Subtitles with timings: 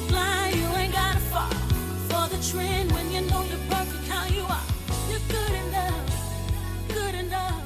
[0.00, 1.50] be blind, you ain't gotta fall
[2.10, 4.66] for the trend when you know the perfect how you are.
[5.10, 6.10] You're good enough,
[6.88, 7.62] good enough,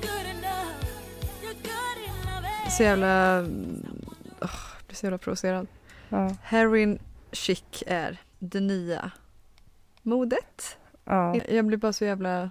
[0.00, 0.74] good enough.
[1.42, 2.70] You're good enough.
[2.70, 3.40] Så jävla...
[4.40, 5.66] Oh, jag blir så jävla provocerad.
[6.08, 6.36] Ja.
[6.42, 6.98] Heroin
[7.32, 9.10] chic är det nya
[10.02, 10.78] modet.
[11.04, 11.36] ja.
[11.48, 12.50] Jag blir bara så jävla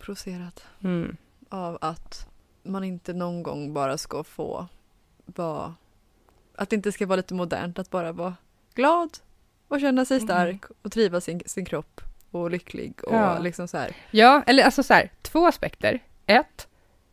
[0.00, 1.16] provocerad Mm.
[1.48, 2.26] av att
[2.62, 4.66] man inte någon gång bara ska få
[5.26, 5.74] vara...
[6.62, 8.34] Att det inte ska vara lite modernt att bara vara
[8.74, 9.10] glad
[9.68, 10.26] och känna sig Mm.
[10.26, 13.38] stark och trivas sin, sin kropp och lycklig och Ja.
[13.38, 13.96] liksom så här.
[14.10, 15.98] ja, eller alltså så här, två aspekter.
[16.26, 16.68] Ett,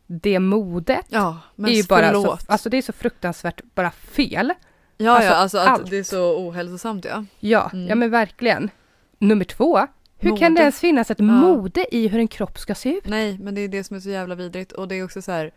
[0.06, 4.52] det modet Ja, är ju bara så, alltså det är så fruktansvärt bara fel.
[4.96, 5.90] ja, alltså ja, alltså att allt.
[5.90, 7.24] det är så ohälsosamt ja.
[7.38, 7.88] Ja, Mm.
[7.88, 8.70] ja men verkligen.
[9.18, 9.78] Nummer två,
[10.18, 10.60] hur kan Mode.
[10.60, 13.06] det ens finnas ett mode i hur en kropp ska se ut?
[13.06, 15.32] Nej, men det är det som är så jävla vidrigt och det är också så
[15.32, 15.50] här,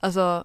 [0.00, 0.44] alltså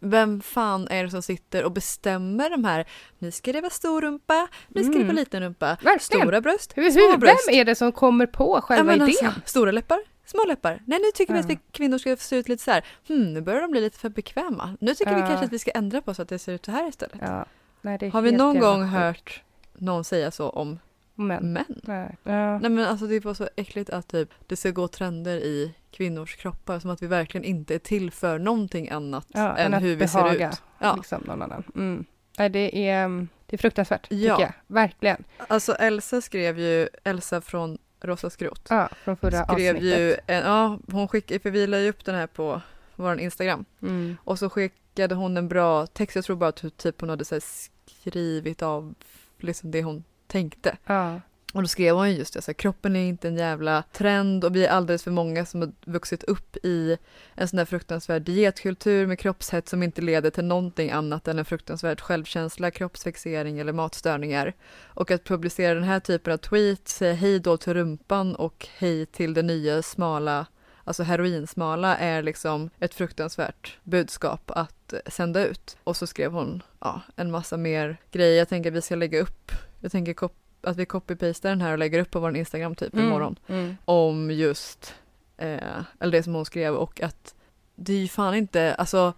[0.00, 2.86] vem fan är det som sitter och bestämmer de här,
[3.18, 5.06] nu ska det vara stor rumpa, nu ska det Mm.
[5.06, 6.00] vara liten rumpa, Verkligen.
[6.00, 7.48] stora bröst, Hur, små hur, bröst.
[7.48, 9.26] vem är det som kommer på själva men idén?
[9.26, 10.82] alltså, stora läppar, små läppar.
[10.86, 11.44] Nej, nu tycker vi Ja.
[11.44, 12.84] att vi kvinnor ska se ut lite så här.
[13.08, 14.76] Hmm, nu börjar de bli lite för bekväma.
[14.80, 15.26] Nu tycker vi Ja.
[15.26, 17.16] kanske att vi ska ändra på så att det ser ut så här istället.
[17.20, 17.46] Ja.
[17.82, 19.42] Nej, Har vi någon gång hört
[19.78, 20.78] någon säga så om
[21.26, 21.52] Men.
[21.52, 21.80] män?
[21.82, 22.16] Nej.
[22.24, 22.58] Ja.
[22.58, 26.36] Nej men alltså det var så äckligt att typ det ska gå trender i kvinnors
[26.36, 29.96] kroppar som att vi verkligen inte är till för någonting annat Ja, än hur vi
[29.96, 30.62] behaga, ser ut.
[30.78, 30.96] Ja.
[30.96, 31.62] Liksom någon annan.
[31.74, 32.04] Mm.
[32.38, 34.36] Nej, det är, mm, det är fruktansvärt, Ja.
[34.36, 34.52] tycker jag.
[34.66, 35.24] Verkligen.
[35.48, 39.98] Alltså Elsa skrev ju, Elsa från Rosa Skrot, Ja, från förra skrev avsnittet.
[40.00, 42.60] ju, en, ja hon skickade, för vi la ju upp den här på
[42.96, 44.16] vår Instagram Mm.
[44.24, 47.40] och så skickade hon en bra text, jag tror bara att typ hon hade så
[47.40, 48.94] skrivit av
[49.38, 50.76] liksom det hon tänkte.
[50.86, 51.20] Ja.
[51.52, 54.44] Och då skrev hon ju just det, så här, kroppen är inte en jävla trend
[54.44, 56.96] och vi är alldeles för många som har vuxit upp i
[57.34, 61.44] en sån där fruktansvärd dietkultur med kroppshets som inte leder till någonting annat än en
[61.44, 64.54] fruktansvärd självkänsla, kroppsfixering eller matstörningar.
[64.84, 69.06] Och att publicera den här typen av tweet, säga hej då till rumpan och hej
[69.06, 70.46] till det nya smala,
[70.84, 75.76] alltså heroinsmala är liksom ett fruktansvärt budskap att sända ut.
[75.84, 78.38] Och så skrev hon ja, en massa mer grejer.
[78.38, 80.28] Jag tänker att vi ska lägga upp, jag tänker
[80.62, 83.06] att vi copy-pastar den här och lägger upp på vår Instagram typ Mm.
[83.06, 83.36] imorgon.
[83.48, 83.76] Mm.
[83.84, 84.94] Om just,
[85.36, 87.34] eh, eller det som hon skrev och att
[87.74, 89.12] det är ju fan inte, alltså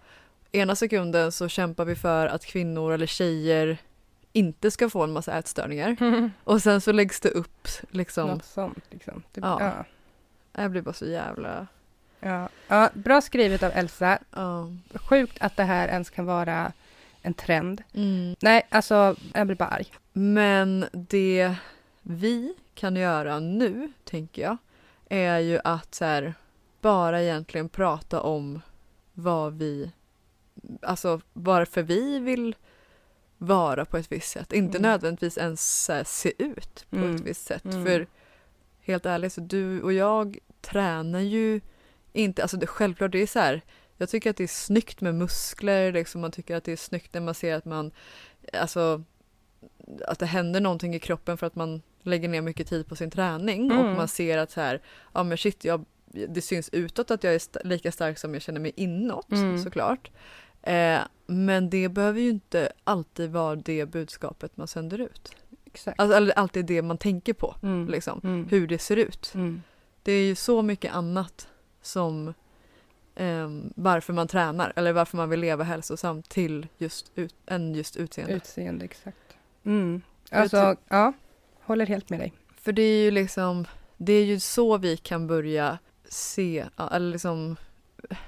[0.51, 3.77] ena sekunden så kämpar vi för att kvinnor eller tjejer
[4.31, 5.95] inte ska få en massa ätstörningar
[6.43, 9.23] och sen så läggs det upp liksom, Något sånt liksom.
[9.31, 9.57] Det, Ja.
[9.61, 9.85] ja.
[10.61, 11.67] jag blir bara så jävla,
[12.19, 12.49] Ja.
[12.67, 12.89] Ja.
[12.93, 14.19] Bra skrivet av Elsa.
[14.35, 14.67] ja.
[14.95, 16.71] Sjukt att det här ens kan vara
[17.23, 17.83] en trend.
[17.93, 18.35] Mm.
[18.41, 19.87] Nej, alltså jag blir bara arg.
[20.13, 21.55] Men det
[22.01, 24.57] vi kan göra nu, tänker jag,
[25.09, 26.33] är ju att så här,
[26.81, 28.61] bara egentligen prata om
[29.13, 29.91] vad vi,
[30.81, 32.55] alltså varför vi vill
[33.37, 34.53] vara på ett visst sätt.
[34.53, 34.91] Inte Mm.
[34.91, 37.15] nödvändigtvis ens här, se ut på Mm.
[37.15, 37.65] ett visst sätt.
[37.65, 37.85] Mm.
[37.85, 38.07] För
[38.81, 41.61] helt ärligt, så du och jag tränar ju
[42.13, 43.61] inte, alltså det, självklart det är så här,
[43.97, 47.13] jag tycker att det är snyggt med muskler, liksom, man tycker att det är snyggt
[47.13, 47.91] när man ser att man,
[48.53, 49.03] alltså
[50.07, 53.11] att det händer någonting i kroppen för att man lägger ner mycket tid på sin
[53.11, 53.77] träning Mm.
[53.85, 54.81] och man ser att så här,
[55.13, 58.41] ja men shit, jag, det syns utåt att jag är st- lika stark som jag
[58.41, 59.63] känner mig inåt Mm.
[59.63, 60.11] såklart.
[60.61, 65.35] Eh, men det behöver ju inte alltid vara det budskapet man sänder ut.
[65.65, 65.99] Exakt.
[65.99, 67.87] Alltså, eller alltid det man tänker på, Mm.
[67.87, 68.21] liksom.
[68.23, 68.47] Mm.
[68.49, 69.31] Hur det ser ut.
[69.35, 69.61] Mm.
[70.03, 71.47] Det är ju så mycket annat
[71.81, 72.33] som
[73.15, 77.97] ehm, varför man tränar eller varför man vill leva hälsosamt till just ut, än just
[77.97, 78.33] utseende.
[78.33, 79.37] Utseende, exakt.
[79.65, 80.01] Mm.
[80.31, 81.13] Alltså, ja.
[81.61, 82.33] Håller helt med dig.
[82.61, 83.65] För det är ju liksom,
[83.97, 85.77] det är ju så vi kan börja
[86.09, 87.55] se, eller liksom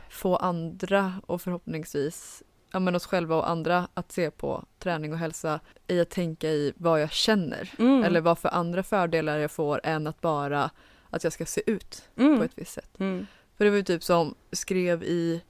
[0.09, 2.44] få andra och förhoppningsvis
[2.75, 6.50] ja, men oss själva och andra att se på träning och hälsa i att tänka
[6.50, 7.74] i vad jag känner.
[7.79, 8.03] Mm.
[8.03, 10.69] Eller vad för andra fördelar jag får än att bara
[11.09, 12.38] att jag ska se ut mm.
[12.38, 13.00] på ett visst sätt.
[13.00, 13.28] Mm.
[13.58, 15.42] För det var ju typ som skrev i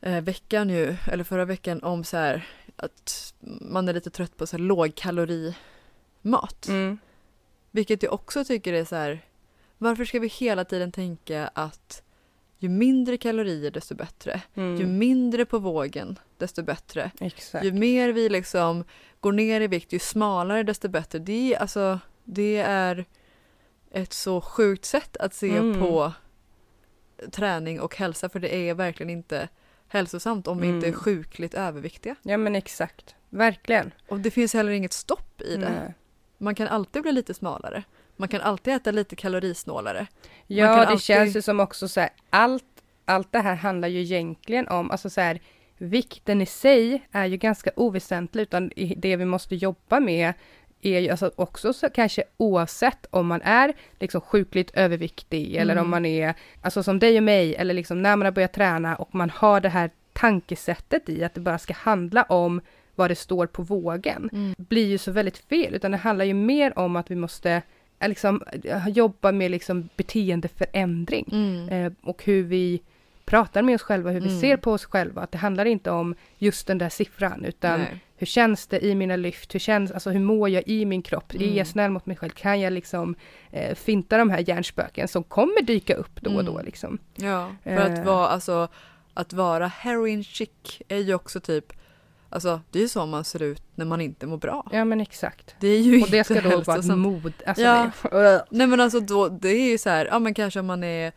[0.00, 2.46] eh, veckan ju, eller förra veckan om så här
[2.76, 5.56] att man är lite trött på så här lågkalorimat.
[6.68, 6.98] Mm.
[7.70, 9.20] Vilket jag också tycker är så här,
[9.78, 12.02] varför ska vi hela tiden tänka att
[12.58, 14.76] ju mindre kalorier desto bättre, Mm.
[14.80, 17.10] ju mindre på vågen desto bättre.
[17.20, 17.64] Exakt.
[17.64, 18.84] Ju mer vi liksom
[19.20, 21.18] går ner i vikt, ju smalare desto bättre.
[21.18, 23.04] Det är, alltså, det är
[23.90, 25.80] ett så sjukt sätt att se Mm.
[25.80, 26.12] på
[27.30, 29.48] träning och hälsa för det är verkligen inte
[29.88, 31.00] hälsosamt om vi inte är Mm.
[31.00, 32.14] sjukligt överviktiga.
[32.22, 33.14] Ja men exakt.
[33.28, 33.90] Verkligen.
[34.08, 35.70] Och det finns heller inget stopp i det.
[35.70, 35.94] Nej.
[36.38, 37.82] Man kan alltid bli lite smalare.
[38.16, 40.06] Man kan alltid äta lite kalorisnålare.
[40.46, 42.64] Ja, det alltid- känns ju som också så här, allt,
[43.04, 45.40] allt det här handlar ju egentligen om, alltså så här,
[45.78, 50.32] vikten i sig är ju ganska oväsentlig, utan det vi måste jobba med
[50.86, 55.78] är ju alltså också så kanske oavsett om man är liksom sjukligt överviktig eller om
[55.78, 55.90] Mm.
[55.90, 59.14] man är, alltså som dig och mig, eller liksom när man har börjat träna och
[59.14, 62.60] man har det här tankesättet i att det bara ska handla om
[62.94, 64.54] vad det står på vågen, Mm.
[64.58, 67.62] blir ju så väldigt fel, utan det handlar ju mer om att vi måste
[68.00, 71.68] eh, liksom, eh, jobba med liksom beteendeförändring Mm.
[71.68, 72.80] eh, och hur vi
[73.26, 74.40] pratar med oss själva, hur vi Mm.
[74.40, 75.22] ser på oss själva.
[75.22, 78.04] Att det handlar inte om just den där siffran, utan Nej.
[78.16, 79.54] hur känns det i mina lyft?
[79.54, 81.34] Hur, känns, alltså hur mår jag i min kropp?
[81.34, 81.54] Är Mm.
[81.56, 82.30] jag snäll mot mig själv?
[82.30, 83.14] Kan jag liksom
[83.50, 86.52] eh, finta de här hjärnspöken som kommer dyka upp då och då?
[86.52, 86.64] Mm.
[86.66, 86.98] Liksom?
[87.14, 87.84] Ja, för Eh.
[88.00, 88.68] att vara, alltså,
[89.14, 90.50] att vara heroin chic
[90.88, 91.72] är ju också typ,
[92.30, 94.66] alltså det är ju så man ser ut när man inte mår bra.
[94.72, 95.54] Ja men exakt.
[95.60, 97.32] Det är ju Och det ska då vara ett mod.
[97.46, 97.90] Alltså, Ja.
[98.50, 101.12] Nej men alltså då, det är ju så här, ja men kanske om man är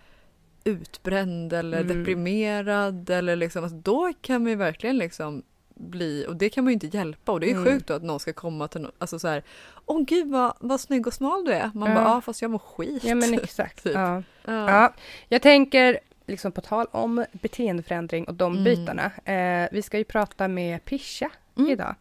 [0.64, 1.98] utbränd eller Mm.
[1.98, 5.44] deprimerad eller liksom, alltså, då kan man ju verkligen liksom
[5.76, 7.66] bli, och det kan man ju inte hjälpa och det är Mm.
[7.66, 9.44] sjukt då att någon ska komma till no- alltså så här,
[9.86, 11.72] åh gud vad, vad snygg och smal du är.
[11.74, 11.96] Man Ja.
[11.96, 13.04] bara, ja fast jag mår skit.
[13.04, 13.84] ja men exakt.
[13.84, 13.94] Typ.
[13.94, 14.24] Ja.
[14.46, 14.70] Ja.
[14.72, 14.94] Ja,
[15.28, 18.64] jag tänker liksom på tal om beteendeförändring och de Mm.
[18.64, 19.12] bitarna.
[19.26, 21.96] Eh, vi ska ju prata med Pisha Mm, idag.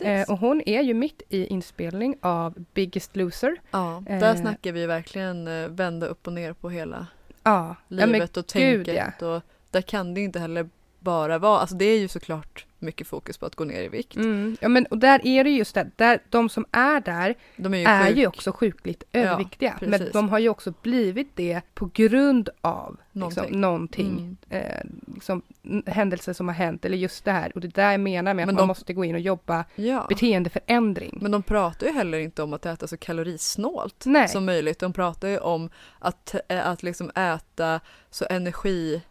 [0.00, 3.56] Eh, och hon är ju mitt i inspelning av Biggest Loser.
[3.70, 7.06] ja, där eh, snackar vi verkligen eh, vända upp och ner på hela
[7.42, 9.22] Ja, ja livet och gud, tänket.
[9.22, 10.68] Och där kan det inte heller
[10.98, 14.16] bara vara, alltså det är ju såklart mycket fokus på att gå ner i vikt.
[14.16, 17.74] Mm, ja, men och där är det just det, där, de som är där De
[17.74, 19.78] är ju, är ju också sjukligt överviktiga.
[19.80, 20.12] men precis.
[20.12, 23.42] de har ju också blivit det på grund av Någonting.
[23.42, 24.64] liksom, någonting Mm.
[24.66, 25.42] eh, liksom,
[25.86, 27.52] händelser som har hänt, eller just det här.
[27.54, 29.20] Och det är där jag menar med att Men man de- måste gå in och
[29.20, 30.06] jobba Ja.
[30.08, 31.18] beteendeförändring.
[31.22, 34.28] Men de pratar ju heller inte om att äta så kalorisnålt Nej.
[34.28, 34.78] som möjligt.
[34.78, 37.80] De pratar ju om att, eh, att liksom äta
[38.10, 39.02] så energi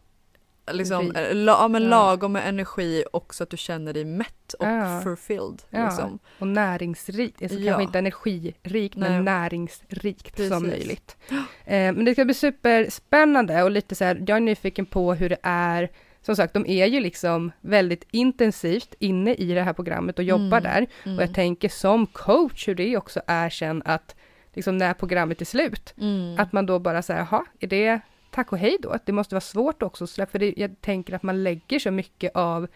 [0.71, 1.89] Liksom, eh, la, ja, men Ja.
[1.89, 5.01] lagom med energi och så att du känner dig mätt och Ja.
[5.03, 5.61] fulfilled.
[5.69, 5.85] Ja.
[5.85, 6.19] Liksom.
[6.39, 9.09] Och näringsrikt, alltså kanske inte energirikt Nej.
[9.09, 10.49] men näringsrikt Precis.
[10.53, 11.17] som möjligt.
[11.65, 15.29] Eh, men det ska bli superspännande och lite så här, jag är nyfiken på hur
[15.29, 15.89] det är
[16.21, 20.57] som sagt, de är ju liksom väldigt intensivt inne i det här programmet och jobbar
[20.57, 20.63] Mm.
[20.63, 20.87] där.
[21.05, 21.17] Mm.
[21.17, 24.15] Och jag tänker som coach hur det också är sen att
[24.53, 26.39] liksom när programmet är slut, Mm.
[26.39, 27.99] att man då bara säger, jaha, är det
[28.31, 28.97] tack och hej då?
[29.05, 32.31] Det måste vara svårt också, så för det, jag tänker att man lägger så mycket
[32.35, 32.67] av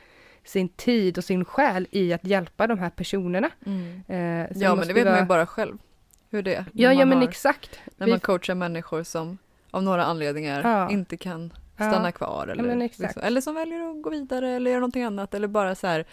[0.43, 3.49] sin tid och sin själ i att hjälpa de här personerna.
[3.65, 4.01] Mm.
[4.07, 5.77] Eh, Ja men det vet man ju bara själv.
[6.29, 6.65] Hur det är.
[6.73, 7.79] Ja, ja men har- exakt.
[7.97, 9.37] När Vi- man coachar människor som
[9.71, 10.89] av några anledningar Ja.
[10.91, 11.91] inte kan Ja.
[11.91, 12.47] stanna kvar.
[12.47, 12.99] Eller, exakt.
[13.01, 15.33] liksom, eller som väljer att gå vidare eller göra någonting annat.
[15.33, 16.05] Eller bara så här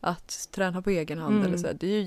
[0.00, 1.34] att träna på egen hand.
[1.34, 1.46] Mm.
[1.46, 1.74] Eller så här.
[1.74, 2.00] Det är ju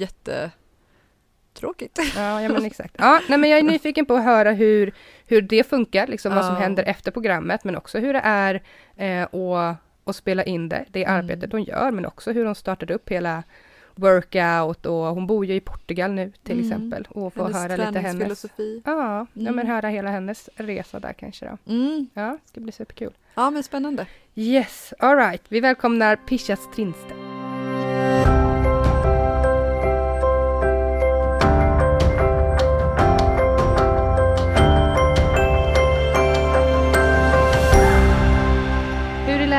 [1.51, 1.99] jättetråkigt.
[2.15, 2.95] Ja, ja men exakt.
[2.97, 4.93] Ja, nej, men jag är nyfiken på att höra hur,
[5.27, 6.61] hur det funkar, liksom vad som Ja.
[6.61, 8.61] händer efter programmet, men också hur det är
[8.97, 11.15] eh, att, att spela in det, det Mm.
[11.15, 13.43] arbetet hon gör, men också hur hon startade upp hela
[13.95, 16.65] workout och hon bor ju i Portugal nu till Mm.
[16.71, 18.01] exempel och få Hennes höra lite hennes...
[18.01, 18.81] träningsfilosofi.
[18.85, 19.67] Ja, ja, men Mm.
[19.67, 21.73] höra hela hennes resa där kanske då.
[21.73, 22.07] Mm.
[22.13, 23.13] Ja, det ska bli superkul.
[23.35, 24.05] Ja men spännande.
[24.35, 25.41] Yes, alright.
[25.49, 27.30] Vi välkomnar Pisha Strindstedt.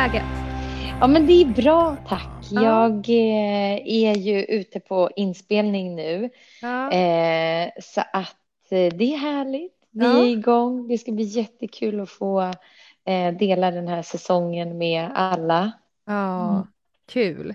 [0.03, 0.23] Läget?
[1.01, 2.29] Ja, men det är bra, tack.
[2.51, 2.63] Ja.
[2.63, 6.31] Jag eh, är ju ute på inspelning nu,
[6.63, 6.93] Ja.
[6.93, 8.37] eh, så att
[8.71, 9.73] eh, det är härligt.
[9.91, 10.89] Vi är igång.
[10.89, 12.53] Det ska bli jättekul att få
[13.39, 15.73] dela den här säsongen med alla.
[16.07, 16.67] Ja, Mm.
[17.09, 17.55] kul.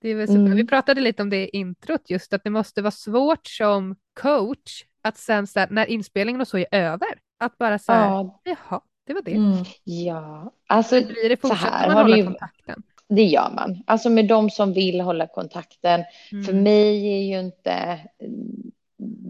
[0.00, 0.30] Det är.
[0.30, 0.56] Mm.
[0.56, 4.84] Vi pratade lite om det i introt, just att det måste vara svårt som coach
[5.02, 8.80] att sen så här, när inspelningen och så är över, att bara säga, Ja, jaha,
[9.06, 9.34] det var det.
[9.34, 9.64] mm.
[9.84, 10.52] ja.
[10.66, 11.40] alltså blir det?
[11.48, 12.82] så här man har det ju- kontakten?
[13.08, 13.82] det gör man.
[13.86, 16.04] Alltså med de som vill hålla kontakten.
[16.46, 16.62] För Mm.
[16.62, 17.98] mig är ju inte,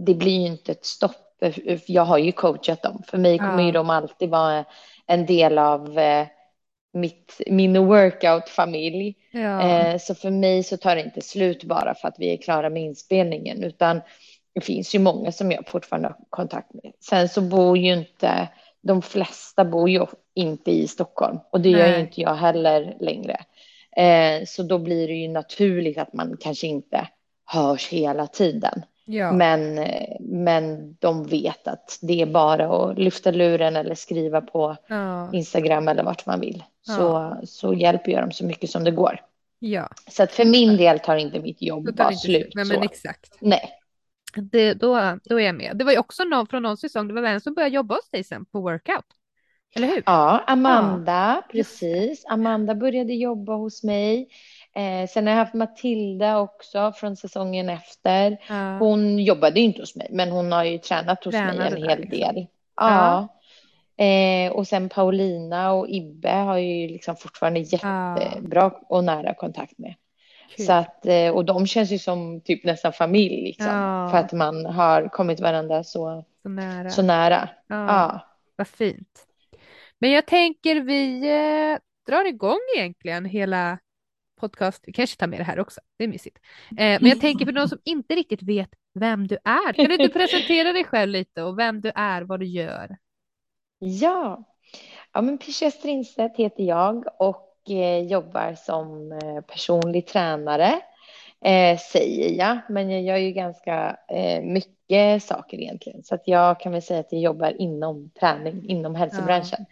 [0.06, 1.16] det blir ju inte ett stopp.
[1.86, 3.02] Jag har ju coachat dem.
[3.06, 3.66] För mig kommer Ja.
[3.66, 4.64] ju de alltid vara
[5.06, 6.26] en del av eh,
[6.92, 9.14] mitt, min workout-familj.
[9.30, 9.62] Ja.
[9.62, 12.70] Eh, Så för mig så tar det inte slut bara för att vi är klara
[12.70, 14.00] med inspelningen, utan
[14.54, 16.92] det finns ju många som jag fortfarande har kontakt med.
[17.00, 18.48] Sen så bor ju inte,
[18.82, 22.00] de flesta bor ju inte i Stockholm och det gör ju Nej.
[22.00, 23.36] inte jag heller längre.
[23.96, 27.08] Eh, Så då blir det ju naturligt att man kanske inte
[27.44, 28.82] hörs hela tiden.
[29.04, 29.32] ja.
[29.32, 29.86] Men,
[30.20, 35.32] men de vet att det är bara att lyfta luren eller skriva på ja.
[35.32, 36.62] Instagram eller vart man vill.
[36.86, 36.94] Ja.
[36.94, 39.20] Så, så hjälper jag dem så mycket som det går.
[39.58, 39.88] ja.
[40.10, 42.52] Så att för min del tar inte mitt jobb bara inte slut.
[42.54, 42.72] Nej, så.
[42.72, 43.36] men exakt.
[43.40, 43.70] Nej.
[44.34, 45.76] Det, då, då är jag med.
[45.76, 48.10] Det var ju också någon från någon säsong, det var en som började jobba hos
[48.10, 49.04] dig sen på workout.
[49.74, 50.02] Eller hur?
[50.06, 52.24] Ja, Amanda, precis.
[52.28, 54.28] Amanda började jobba hos mig.
[54.74, 58.38] Eh, sen har jag haft Matilda också från säsongen efter.
[58.48, 58.78] Ja.
[58.78, 61.80] Hon jobbade ju inte hos mig, men hon har ju tränat hos mig Tränade en
[61.80, 62.18] där, hel liksom.
[62.18, 62.46] del.
[62.76, 63.28] Ja.
[64.04, 69.94] Eh, och sen Paulina och Ibbe har ju liksom fortfarande jättebra och nära kontakt med.
[70.56, 70.66] Kul.
[70.66, 73.66] Så att, eh, och de känns ju som typ nästan familj liksom.
[73.66, 74.08] Ja.
[74.10, 76.90] För att man har kommit varandra så, Så nära.
[76.90, 77.48] så nära.
[77.66, 78.20] Ja, Ja.
[78.56, 79.26] vad fint.
[79.98, 83.78] Men jag tänker vi eh, drar igång egentligen hela
[84.40, 84.82] podcast.
[84.86, 85.80] Vi kanske tar med det här också.
[85.98, 86.38] Det är mysigt.
[86.70, 89.72] Eh, men jag tänker för de som inte riktigt vet vem du är.
[89.72, 92.96] Kan du inte presentera dig själv lite och vem du är, vad du gör?
[93.78, 94.44] Ja,
[95.12, 97.51] ja men Pisha Strindstedt heter jag och
[98.08, 100.80] jobbar som eh, personlig tränare,
[101.44, 102.58] eh, säger jag.
[102.68, 106.02] Men jag gör ju ganska eh, mycket saker egentligen.
[106.02, 109.66] Så att jag kan väl säga att jag jobbar inom träning, inom hälsobranschen.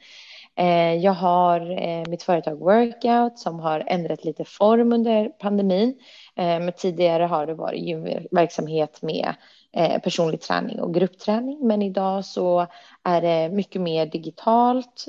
[0.57, 5.99] Eh, jag har eh, mitt företag Workout som har ändrat lite form under pandemin.
[6.37, 9.35] Eh, men tidigare har det varit gymverksamhet med
[9.73, 11.67] eh, personlig träning och gruppträning.
[11.67, 12.67] Men idag så
[13.03, 15.07] är det mycket mer digitalt.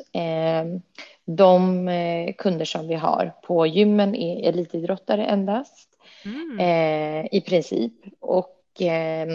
[1.35, 5.87] De eh, kunder som vi har på gymmen är elitidrottare endast
[6.25, 6.59] Mm.
[6.59, 7.93] eh, i princip.
[8.19, 9.27] Och eh,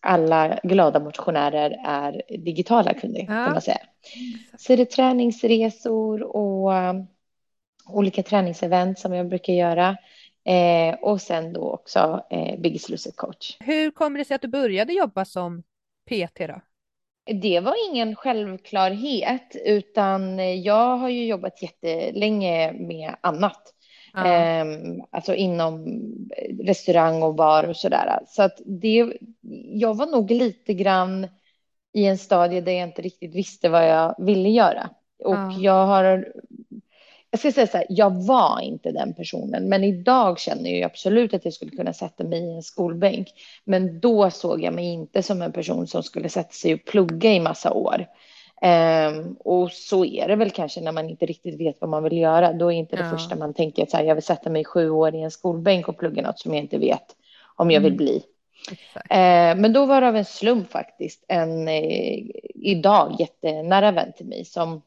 [0.00, 3.26] alla glada motionärer är digitala kunder Ja.
[3.26, 3.78] kan man säga.
[4.58, 6.94] Så är det träningsresor och eh,
[7.88, 9.96] olika träningsevent som jag brukar göra.
[10.44, 13.56] Eh, och sen då också eh, Biggest Loser coach.
[13.60, 15.62] Hur kommer det sig att du började jobba som
[16.10, 16.60] PT då?
[17.24, 23.74] Det var ingen självklarhet, utan jag har ju jobbat jättelänge med annat.
[24.12, 24.26] Ja.
[24.26, 25.84] Ehm, alltså inom
[26.60, 28.18] restaurang och bar och sådär.
[28.26, 29.12] Så att det,
[29.72, 31.28] jag var nog lite grann
[31.92, 34.90] i en stadie där jag inte riktigt visste vad jag ville göra.
[35.24, 35.56] Och Ja.
[35.60, 36.32] jag har,
[37.32, 41.34] jag ska säga så här, jag var inte den personen, men idag känner jag absolut
[41.34, 43.28] att jag skulle kunna sätta mig i en skolbänk.
[43.64, 47.32] Men då såg jag mig inte som en person som skulle sätta sig och plugga
[47.32, 48.06] i massa år.
[48.62, 52.18] Ehm, och så är det väl kanske när man inte riktigt vet vad man vill
[52.18, 52.52] göra.
[52.52, 53.10] Då är inte det Ja.
[53.10, 55.88] första man tänker att så här, jag vill sätta mig sju år i en skolbänk
[55.88, 57.06] och plugga något som jag inte vet
[57.56, 57.96] om jag vill Mm.
[58.04, 58.22] bli.
[58.72, 59.10] Exakt.
[59.12, 62.18] Eh, men då var det av en slump faktiskt en eh,
[62.54, 64.82] idag jättenära vän till mig som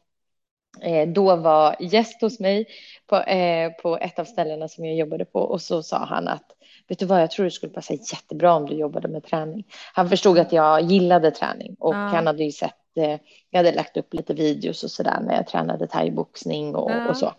[1.07, 2.65] då var gäst hos mig
[3.07, 6.45] på, eh, på ett av ställena som jag jobbade på och så sa han att
[6.87, 9.63] vet du vad, jag tror det skulle passa jättebra om du jobbade med träning.
[9.93, 11.97] Han förstod att jag gillade träning och Ja.
[11.97, 15.47] han hade ju sett, eh, jag hade lagt upp lite videos och sådär när jag
[15.47, 17.09] tränade thaiboxning och, Ja.
[17.09, 17.33] och så.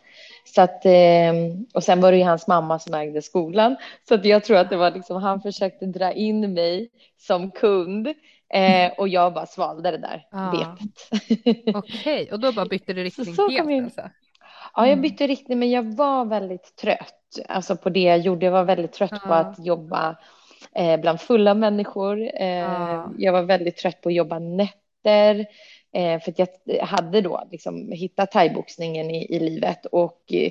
[0.55, 1.33] Så att, eh,
[1.75, 3.77] och sen var det ju hans mamma som ägde skolan.
[4.09, 8.09] Så att jag tror att det var liksom, han försökte dra in mig som kund
[8.55, 10.51] eh, och jag bara svalde det där Ja.
[10.51, 11.75] vetet.
[11.77, 14.01] Okej, och då bara bytte du riktning så kom helt jag alltså?
[14.75, 15.03] Ja, jag Mm.
[15.03, 17.13] bytte riktning, men jag var väldigt trött.
[17.49, 18.47] Alltså på det jag gjorde.
[18.47, 19.35] Jag var väldigt trött på Ja.
[19.35, 20.17] att jobba
[20.75, 22.23] eh, bland fulla människor.
[22.35, 23.11] Eh, Ja.
[23.19, 25.47] Jag var väldigt trött på att jobba nätter.
[25.93, 30.51] Eh, för att jag hade då liksom hittat thaiboxningen i, i livet och eh,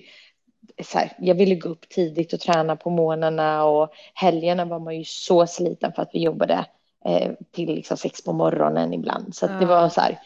[0.83, 4.97] så här, jag ville gå upp tidigt och träna på morgnarna och helgerna var man
[4.97, 6.65] ju så sliten för att vi jobbade
[7.05, 9.35] eh, till liksom sex på morgonen ibland.
[9.35, 9.69] Så att det Ja.
[9.81, 10.19] var så här,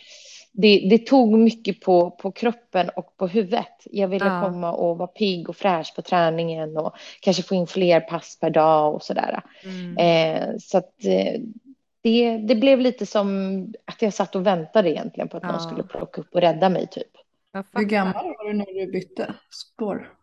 [0.51, 3.67] det, det tog mycket på, på kroppen och på huvudet.
[3.86, 4.41] Jag ville Ja.
[4.41, 8.50] komma och vara pigg och fräsch på träningen och kanske få in fler pass per
[8.50, 9.41] dag och sådär.
[9.63, 9.98] Mm.
[9.98, 11.41] Eh, så att eh,
[12.01, 13.27] det, det blev lite som
[13.86, 15.51] att jag satt och väntade egentligen på att Ja.
[15.51, 17.07] någon skulle plocka upp och rädda mig typ.
[17.74, 20.13] Hur gammal var du när du bytte spår?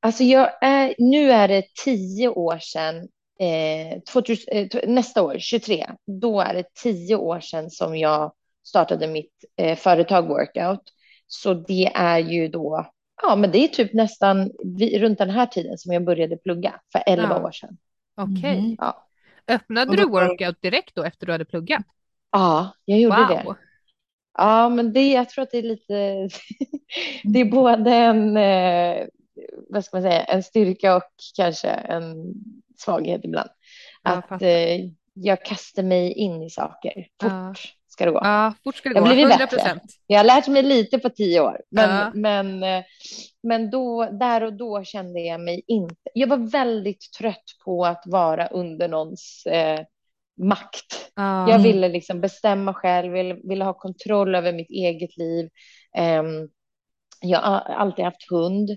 [0.00, 3.08] Alltså jag är, nu är det tio år sedan,
[3.42, 8.32] eh, 2000, eh, t- nästa år, 23, då är det tio år sedan som jag
[8.64, 10.82] startade mitt eh, företag Workout.
[11.26, 12.86] Så det är ju då,
[13.22, 16.74] ja men det är typ nästan vid, runt den här tiden som jag började plugga,
[16.92, 17.46] för 11 Ja.
[17.46, 17.76] år sedan.
[18.16, 18.60] Okej.
[18.60, 18.76] Mhm.
[18.80, 19.06] Ja.
[19.48, 21.82] Öppnade du workout direkt då efter du hade pluggat?
[22.30, 23.42] Ja, jag gjorde det.
[23.44, 23.56] Wow.
[24.38, 25.94] Ja, men det, jag tror att det är lite,
[27.24, 29.06] det är både en, eh,
[29.68, 31.02] vad ska man säga, en styrka och
[31.36, 32.34] kanske en
[32.84, 33.50] svaghet ibland.
[34.02, 34.78] Jag Att eh,
[35.14, 37.54] jag kastar mig in i saker fort Ja.
[37.88, 38.20] ska det gå.
[38.22, 39.08] Ja, fort ska det Jag gå.
[39.08, 39.80] blivit 100 bättre.
[40.06, 42.10] Jag har lärt mig lite på tio år, men, Ja.
[42.14, 42.84] men, eh,
[43.42, 45.94] men då, där och då kände jag mig inte...
[46.14, 49.80] Jag var väldigt trött på att vara under någons eh,
[50.42, 51.10] makt.
[51.14, 51.50] Ja.
[51.50, 55.48] Jag ville liksom bestämma själv, ville, ville ha kontroll över mitt eget liv.
[55.96, 56.48] Ehm,
[57.20, 58.70] jag har alltid haft hund.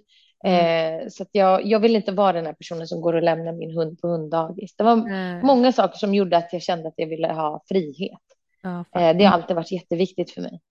[0.46, 3.78] Eh, så jag, jag vill inte vara den här personen som går och lämnar min
[3.78, 4.76] hund på hunddagis.
[4.76, 5.44] Det var Nej.
[5.44, 8.20] många saker som gjorde att jag kände att jag ville ha frihet.
[8.62, 10.62] Ja, Eh, det har alltid varit jätteviktigt för mig.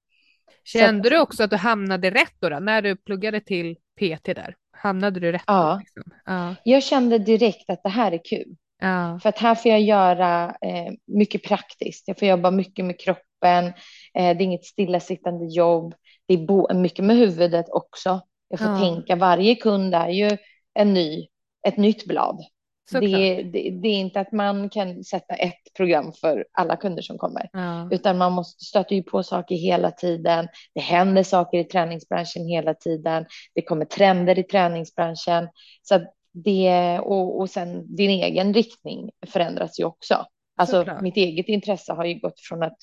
[0.64, 4.54] Kände du också att du hamnade rätt då, då när du pluggade till PT där?
[4.72, 5.42] Hamnade du rätt?
[5.46, 5.80] Ja.
[5.80, 6.12] liksom?
[6.24, 6.54] ja.
[6.64, 8.56] Jag kände direkt att det här är kul.
[8.80, 9.18] ja.
[9.22, 12.08] För att här får jag göra eh, mycket praktiskt.
[12.08, 13.64] Jag får jobba mycket med kroppen.
[13.64, 13.72] Eh,
[14.14, 15.94] det är inget stillasittande jobb.
[16.26, 18.20] Det är mycket med huvudet också.
[18.48, 18.78] Jag får Ja.
[18.78, 19.16] tänka.
[19.16, 20.36] Varje kund är ju
[20.74, 21.26] en ny,
[21.66, 22.44] ett nytt blad.
[22.92, 27.18] Det, det, det är inte att man kan sätta ett program för alla kunder som
[27.18, 27.48] kommer.
[27.52, 27.88] Ja.
[27.90, 30.48] Utan man måste stöta ju på saker hela tiden.
[30.74, 33.26] Det händer saker i träningsbranschen hela tiden.
[33.54, 35.48] Det kommer trender i träningsbranschen.
[35.82, 36.00] Så
[36.32, 40.26] det, och, och sen din egen riktning förändras ju också.
[40.56, 41.00] Alltså Såklart.
[41.00, 42.78] mitt eget intresse har ju gått från att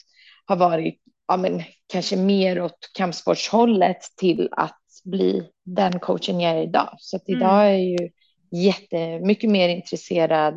[0.48, 6.64] ha varit ja, men, kanske mer åt kampsportshållet till att bli den coachen jag är
[6.64, 6.96] idag.
[7.00, 7.66] Så att idag Mm.
[7.68, 8.10] är jag ju
[8.52, 10.54] jättemycket mer intresserad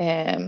[0.00, 0.38] eh,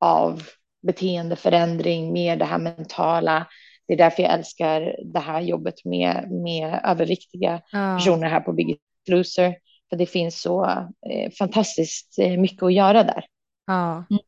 [0.00, 0.42] av
[0.82, 3.46] beteendeförändring, mer det här mentala.
[3.86, 7.96] Det är därför jag älskar det här jobbet med, med överviktiga Ja.
[7.98, 9.56] personer här på Biggest Loser.
[9.90, 10.64] För det finns så
[11.10, 13.24] eh, fantastiskt eh, mycket att göra där.
[13.66, 14.22] Ja, Mm.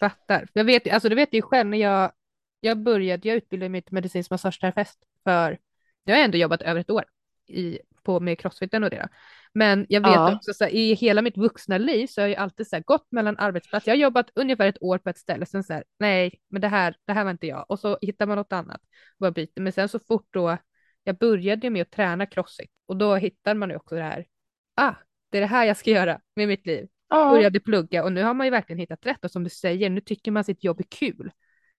[0.00, 0.48] fattar.
[0.52, 2.12] Jag vet, alltså du vet ju själv när jag,
[2.60, 4.88] jag började, jag utbildade mig till medicinsk massageterapeut
[5.24, 5.58] för,
[6.04, 7.04] jag har ändå jobbat över ett år
[7.48, 8.98] i, på, med crossfiten och det.
[9.02, 9.08] Då.
[9.54, 10.36] Men jag vet Ja.
[10.36, 13.06] också så här, i hela mitt vuxna liv så har jag alltid så här, gått
[13.12, 13.90] mellan arbetsplatser.
[13.90, 16.68] Jag har jobbat ungefär ett år på ett ställe, sen så här, nej, men det
[16.68, 17.64] här, det här var inte jag.
[17.68, 19.60] Och så hittar man något annat och bara byter.
[19.60, 20.56] Men sen så fort då,
[21.04, 24.26] jag började med att träna crossfit och då hittar man ju också det här,
[24.74, 24.94] ah,
[25.30, 28.22] det är det här jag ska göra med mitt liv Ja, började plugga och nu
[28.22, 30.80] har man ju verkligen hittat rätt och som du säger, nu tycker man sitt jobb
[30.80, 31.30] är kul.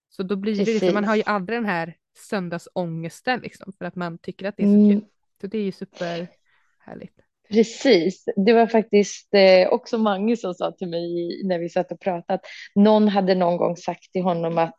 [0.09, 1.31] Så då blir det liksom, man har ju Precis.
[1.33, 4.99] aldrig den här söndagsångesten liksom för att man tycker att det är så Mm.
[4.99, 5.09] kul.
[5.41, 7.19] Så det är ju superhärligt.
[7.49, 8.23] precis.
[8.45, 12.33] Det var faktiskt eh, också Mange som sa till mig när vi satt och pratade
[12.33, 14.75] att någon hade någon gång sagt till honom att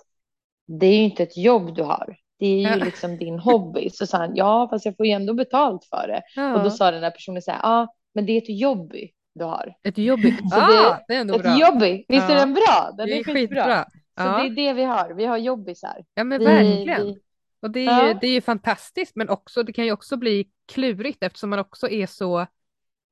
[0.66, 2.16] det är ju inte ett jobb du har.
[2.38, 2.84] Det är ju Ja.
[2.84, 3.90] liksom din hobby.
[3.90, 6.22] Så sa han, ja, fast jag får ju ändå betalt för det.
[6.36, 9.10] Ja, Och då sa den här personen så här, ja, men det är ett jobby
[9.34, 9.74] du har.
[9.88, 11.56] ett jobbigt, Så ah, det- det är ändå Ett bra.
[11.58, 12.38] jobby, visst är Ja.
[12.40, 12.90] den bra?
[12.96, 13.34] Den Det är skitbra.
[13.62, 13.84] skitbra.
[14.18, 15.14] Så det är det vi har.
[15.14, 16.04] Vi har jobbisar.
[16.14, 17.06] ja men Vi, verkligen.
[17.06, 17.18] vi,
[17.66, 18.18] Och det är, ju, Ja.
[18.20, 21.88] det är ju fantastiskt men också, det kan ju också bli klurigt eftersom man också
[21.88, 22.46] är så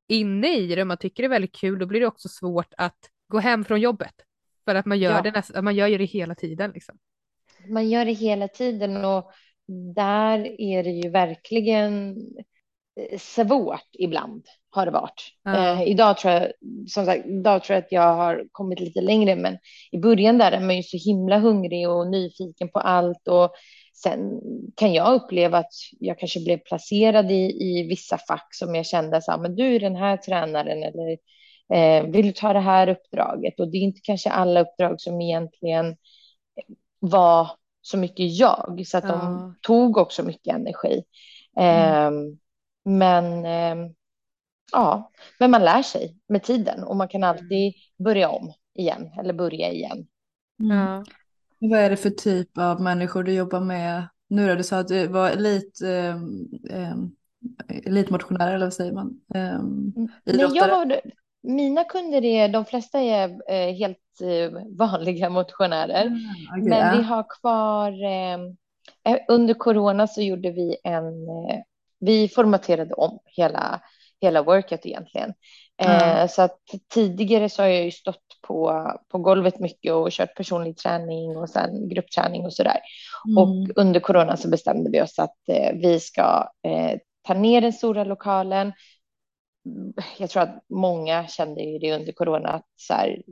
[0.08, 2.74] inne i det och man tycker det är väldigt kul, då blir det också svårt
[2.76, 4.14] att gå hem från jobbet.
[4.64, 5.22] För att man gör, Ja.
[5.22, 6.98] det, näst, man gör ju det hela tiden liksom.
[7.68, 9.30] man gör det hela tiden och
[9.94, 12.16] där är det ju verkligen
[13.00, 15.22] eh, svårt ibland har det varit.
[15.42, 15.80] Ja.
[15.80, 16.52] Eh, idag tror jag,
[16.88, 19.58] som sagt, idag tror jag att jag har kommit lite längre, men
[19.92, 23.52] i början där är man ju så himla hungrig och nyfiken på allt och
[23.94, 24.40] sen
[24.76, 29.22] kan jag uppleva att jag kanske blev placerad i, i vissa fack som jag kände
[29.22, 31.18] så här, men du är den här tränaren eller
[31.74, 33.60] eh, vill du ta det här uppdraget?
[33.60, 35.96] Och det är inte kanske alla uppdrag som egentligen
[37.00, 39.12] var så mycket jag, så att Ja.
[39.12, 41.04] de tog också mycket energi.
[41.56, 42.38] Ehm,
[42.84, 43.94] men ehm,
[44.72, 49.32] ja, men man lär sig med tiden och man kan alltid börja om igen eller
[49.34, 50.06] börja igen.
[50.60, 50.76] Mm.
[50.76, 51.04] Ja.
[51.70, 54.54] Vad är det för typ av människor du jobbar med nu då?
[54.54, 57.16] Du sa att du var elit, um, um,
[57.68, 59.20] elitmotionär eller vad säger man?
[59.26, 60.70] Nej, jag idrottare?
[60.70, 61.00] har,
[61.42, 66.06] mina kunder är, de flesta är eh, helt eh, vanliga motionärer.
[66.06, 66.96] Ah, okej, Men ja.
[66.96, 71.60] vi har kvar, eh, under corona så gjorde vi en, eh,
[72.00, 73.80] vi formaterade om hela,
[74.20, 75.34] hela workout egentligen.
[75.82, 76.60] Eh, så att
[76.94, 81.50] tidigare så har jag ju stått på, på golvet mycket och kört personlig träning och
[81.50, 82.80] sen gruppträning och sådär.
[83.26, 83.38] Mm.
[83.38, 87.72] Och under corona så bestämde vi oss att eh, vi ska eh, ta ner den
[87.72, 88.72] stora lokalen.
[90.18, 93.22] Jag tror att många kände ju det under corona att så här,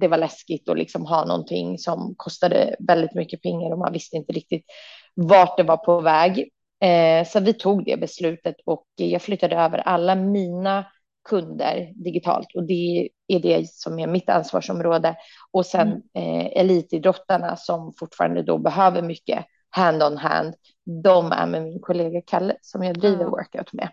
[0.00, 4.16] det var läskigt att liksom ha någonting som kostade väldigt mycket pengar och man visste
[4.16, 4.64] inte riktigt
[5.14, 6.50] vart det var på väg.
[6.80, 10.84] Eh, så vi tog det beslutet och jag flyttade över alla mina
[11.28, 15.16] kunder digitalt och det är det som är mitt ansvarsområde.
[15.50, 16.02] Och sen Mm.
[16.40, 20.54] eh, elitidrottarna som fortfarande då behöver mycket hand on hand.
[21.02, 23.28] De är med min kollega Kalle som jag driver Ja.
[23.30, 23.88] workout med.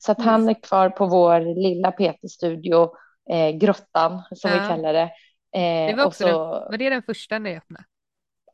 [0.00, 2.90] Så att han är kvar på vår lilla PT-studio,
[3.30, 4.60] eh, Grottan som Ja.
[4.60, 5.10] vi kallar det.
[5.56, 7.84] Eh, Det var också så, den, var det den första ni öppnade?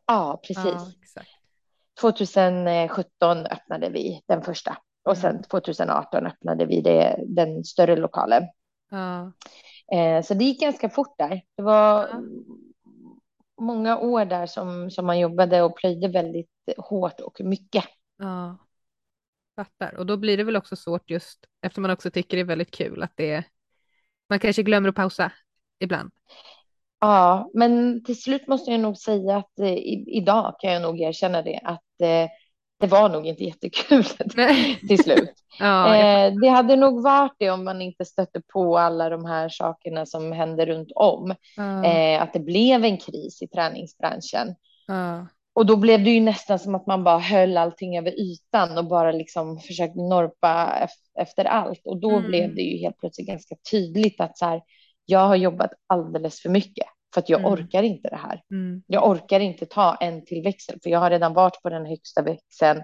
[0.07, 0.65] ja, precis.
[0.65, 1.29] Ja, exakt.
[2.01, 4.77] 2017 öppnade vi den första
[5.11, 8.43] och sen 2018 öppnade vi det, den större lokalen.
[8.91, 9.33] Ja.
[9.93, 11.43] Eh, så det gick ganska fort där.
[11.57, 12.21] Det var Ja.
[13.61, 17.85] många år där som, som man jobbade och plöjde väldigt hårt och mycket.
[18.19, 18.59] Ja,
[19.57, 19.95] fattar.
[19.95, 22.71] Och då blir det väl också svårt just eftersom man också tycker det är väldigt
[22.71, 23.45] kul att det
[24.29, 25.33] man kanske glömmer att pausa
[25.79, 26.11] ibland.
[27.01, 31.01] Ja, men till slut måste jag nog säga att eh, i, idag kan jag nog
[31.01, 32.29] erkänna det att eh,
[32.81, 34.05] det var nog inte jättekul
[34.89, 35.31] till slut.
[35.59, 39.49] Ja, Eh, det hade nog varit det om man inte stötte på alla de här
[39.49, 41.35] sakerna som händer runt om.
[41.57, 44.55] ja, Eh, att det blev en kris i träningsbranschen.
[44.87, 45.27] ja.
[45.53, 48.85] Och då blev det ju nästan som att man bara höll allting över ytan och
[48.85, 51.81] bara liksom försökte norpa ef- efter allt.
[51.85, 52.27] Och då Mm.
[52.31, 54.63] blev det ju helt plötsligt ganska tydligt att så här,
[55.07, 57.53] jag har jobbat alldeles för mycket för att jag Mm.
[57.53, 58.43] orkar inte det här.
[58.51, 58.83] Mm.
[58.87, 62.23] Jag orkar inte ta en till växel för jag har redan varit på den högsta
[62.23, 62.83] växeln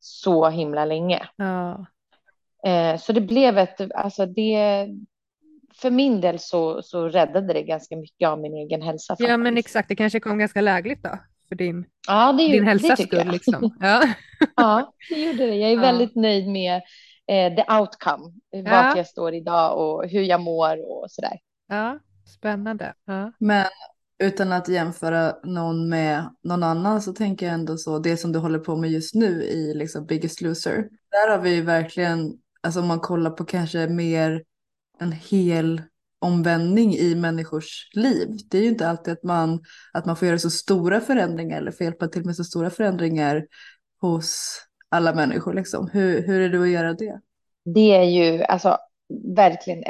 [0.00, 1.28] så himla länge.
[1.36, 1.86] ja.
[2.66, 4.88] Eh, så det blev ett, alltså det,
[5.74, 9.16] för min del så, så räddade det ganska mycket av min egen hälsa.
[9.18, 9.66] ja, men faktiskt.
[9.66, 9.88] exakt.
[9.88, 11.10] Det kanske kom ganska lägligt då
[11.48, 13.28] för din, Ja, det, din hälsas skull.
[13.28, 13.76] Liksom.
[13.80, 14.02] Ja.
[14.56, 15.54] Ja, det gjorde det.
[15.56, 15.80] Jag är Ja.
[15.80, 16.82] väldigt nöjd med
[17.26, 18.62] eh, the outcome, Ja.
[18.62, 21.38] vart jag står idag och hur jag mår och sådär.
[21.68, 22.94] ja, spännande.
[23.04, 23.32] Ja.
[23.38, 23.66] Men
[24.18, 28.38] utan att jämföra någon med någon annan så tänker jag ändå så, det som du
[28.38, 30.88] håller på med just nu i liksom Biggest Loser.
[31.10, 34.44] Där har vi ju verkligen, alltså om man kollar på kanske mer
[34.98, 35.82] en hel
[36.18, 38.28] omvändning i människors liv.
[38.50, 39.60] Det är ju inte alltid att man,
[39.92, 43.46] att man får göra så stora förändringar eller får hjälpa till med så stora förändringar
[44.00, 45.88] hos alla människor liksom.
[45.92, 47.20] Hur, hur är det att göra det?
[47.64, 48.78] Det är ju alltså
[49.36, 49.84] verkligen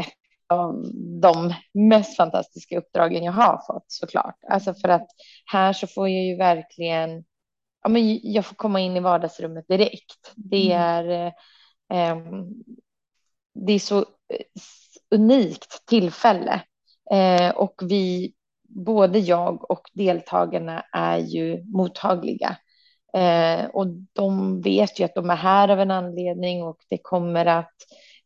[1.21, 4.37] de mest fantastiska uppdragen jag har fått såklart.
[4.51, 5.07] Alltså för att
[5.45, 7.25] här så får jag ju verkligen,
[7.83, 10.33] ja men jag får komma in i vardagsrummet direkt.
[10.37, 10.83] Det Mm.
[10.83, 11.33] är, eh,
[11.99, 12.45] ehm,
[13.55, 14.05] det är så eh,
[15.11, 16.63] unikt tillfälle.
[17.11, 18.33] Eh, och vi,
[18.69, 22.57] både jag och deltagarna är ju mottagliga.
[23.15, 27.47] Eh, och de vet ju att de är här av en anledning och det kommer
[27.47, 27.75] att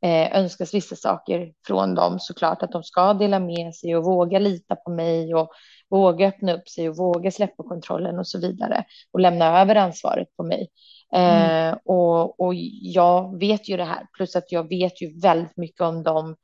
[0.02, 2.62] eh, önskas vissa saker från dem såklart.
[2.62, 5.50] Att de ska dela med sig och våga lita på mig och
[5.90, 8.84] våga öppna upp sig och våga släppa kontrollen och så vidare.
[9.12, 10.68] Och lämna över ansvaret på mig.
[11.14, 15.80] Eh, och, och jag vet ju det här, plus att jag vet ju väldigt mycket
[15.80, 16.36] om dem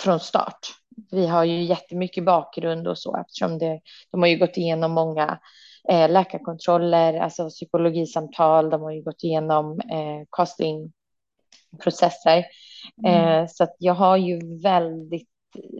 [0.00, 0.58] från start.
[1.10, 5.38] Vi har ju jättemycket bakgrund och så eftersom det, de har ju gått igenom många
[5.88, 12.44] eh, läkarkontroller, alltså psykologisamtal, de har ju gått igenom eh, castingprocesser.
[13.06, 15.28] Eh, så att jag har ju väldigt,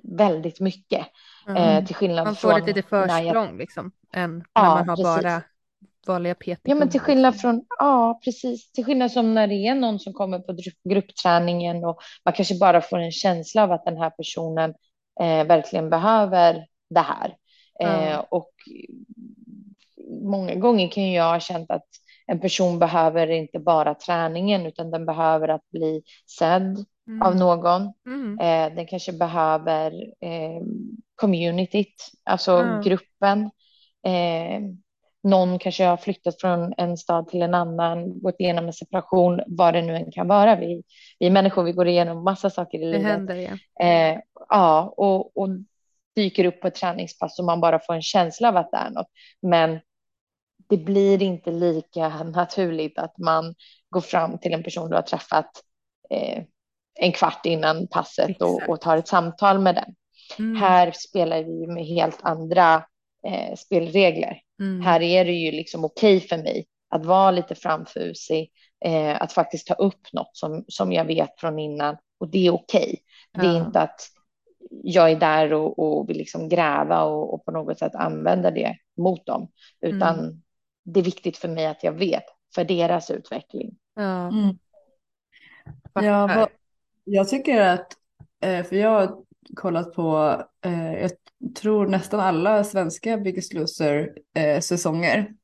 [0.02, 1.06] väldigt mycket.
[1.56, 4.70] Eh, till skillnad Man får från ett litet när jag försprång liksom, än Ja, när
[4.84, 5.22] man har precis.
[5.22, 5.42] bara
[6.06, 6.60] vanliga PT.
[6.62, 8.72] Ja, men till skillnad från, ja, precis.
[8.72, 12.58] Till skillnad som när det är någon som kommer på grupp- gruppträningen och man kanske
[12.58, 14.74] bara får en känsla av att den här personen
[15.20, 17.36] eh, verkligen behöver det här.
[17.78, 18.26] Ja.
[18.30, 18.50] och
[20.22, 21.86] många gånger kan jag ha känt att
[22.26, 26.02] en person behöver inte bara träningen utan den behöver att bli
[26.38, 27.22] sedd Mm.
[27.22, 27.92] av någon.
[28.06, 28.38] Mm.
[28.38, 30.62] Eh, den kanske behöver eh,
[31.14, 32.80] communityt, alltså Ja.
[32.84, 33.50] gruppen.
[34.06, 34.60] Eh,
[35.22, 39.74] någon kanske har flyttat från en stad till en annan, gått igenom en separation, vad
[39.74, 40.56] det nu än kan vara.
[40.56, 40.82] Vi,
[41.18, 43.06] vi människor, vi går igenom massa saker i Det livet.
[43.12, 43.58] händer igen.
[43.80, 45.48] Eh, ja, och, och
[46.16, 48.90] dyker upp på ett träningspass och man bara får en känsla av att det är
[48.90, 49.08] något.
[49.42, 49.80] Men
[50.68, 53.54] det blir inte lika naturligt att man
[53.90, 55.50] går fram till en person du har träffat
[56.10, 56.42] eh,
[57.00, 59.94] en kvart innan passet och, och tar ett samtal med den.
[60.38, 60.56] Mm.
[60.62, 62.74] Här spelar vi med helt andra
[63.26, 64.40] eh, spelregler.
[64.60, 64.80] Mm.
[64.80, 68.50] Här är det ju liksom okej för mig att vara lite framfusig,
[68.84, 72.54] eh, att faktiskt ta upp något som, som jag vet från innan och det är
[72.54, 72.98] okej.
[73.32, 73.66] Det är Ja.
[73.66, 74.00] inte att
[74.70, 78.76] jag är där och, och vill liksom gräva och, och på något sätt använda det
[78.96, 79.48] mot dem,
[79.80, 80.42] utan Mm.
[80.84, 83.76] det är viktigt för mig att jag vet för deras utveckling.
[83.94, 84.28] Ja.
[84.28, 84.58] Mm.
[85.94, 86.48] Ja, vad,
[87.04, 87.92] jag tycker att,
[88.40, 89.16] eh, för jag har
[89.54, 91.10] kollat på, eh, jag
[91.56, 95.34] tror nästan alla svenska Biggest Loser-säsonger.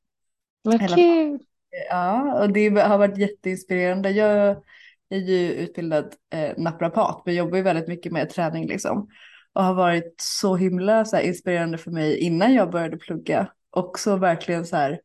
[0.61, 1.39] Vad Hela- kul!
[1.89, 4.11] Ja, och det har varit jätteinspirerande.
[4.11, 4.57] Jag
[5.09, 9.09] är ju utbildad eh, naprapat, men jobbar ju väldigt mycket med träning liksom.
[9.53, 13.51] Och har varit så himla så här, inspirerande för mig innan jag började plugga.
[13.69, 15.01] Också verkligen så här,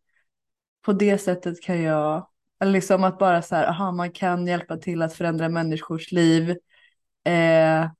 [0.84, 2.28] på det sättet kan jag,
[2.64, 6.50] liksom att bara så här, aha, man kan hjälpa till att förändra människors liv.
[7.24, 7.90] Eh,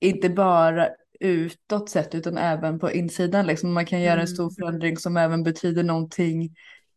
[0.00, 0.88] inte bara
[1.20, 3.46] utåt sett utan även på insidan.
[3.46, 3.72] Liksom.
[3.72, 6.54] Man kan göra en stor förändring som även betyder någonting,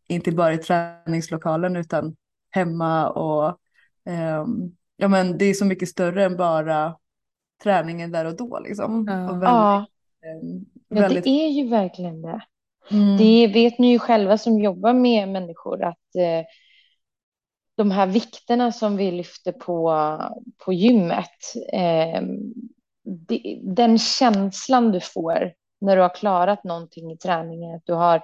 [0.08, 2.16] inte bara i träningslokalen utan
[2.50, 3.58] hemma och
[4.06, 6.98] ehm, ja, men det är så mycket större än bara
[7.64, 8.60] träningen där och då.
[8.60, 9.06] Liksom.
[9.08, 9.30] Ja.
[9.32, 9.86] Och väldigt, Ja,
[10.90, 12.42] ja, väldigt, det är ju verkligen det.
[12.92, 16.46] mm, Det vet ni ju själva som jobbar med människor att eh,
[17.82, 19.94] de här vikterna som vi lyfter på,
[20.66, 22.22] på gymmet, eh,
[23.04, 28.22] det, den känslan du får när du har klarat någonting i träningen, att du har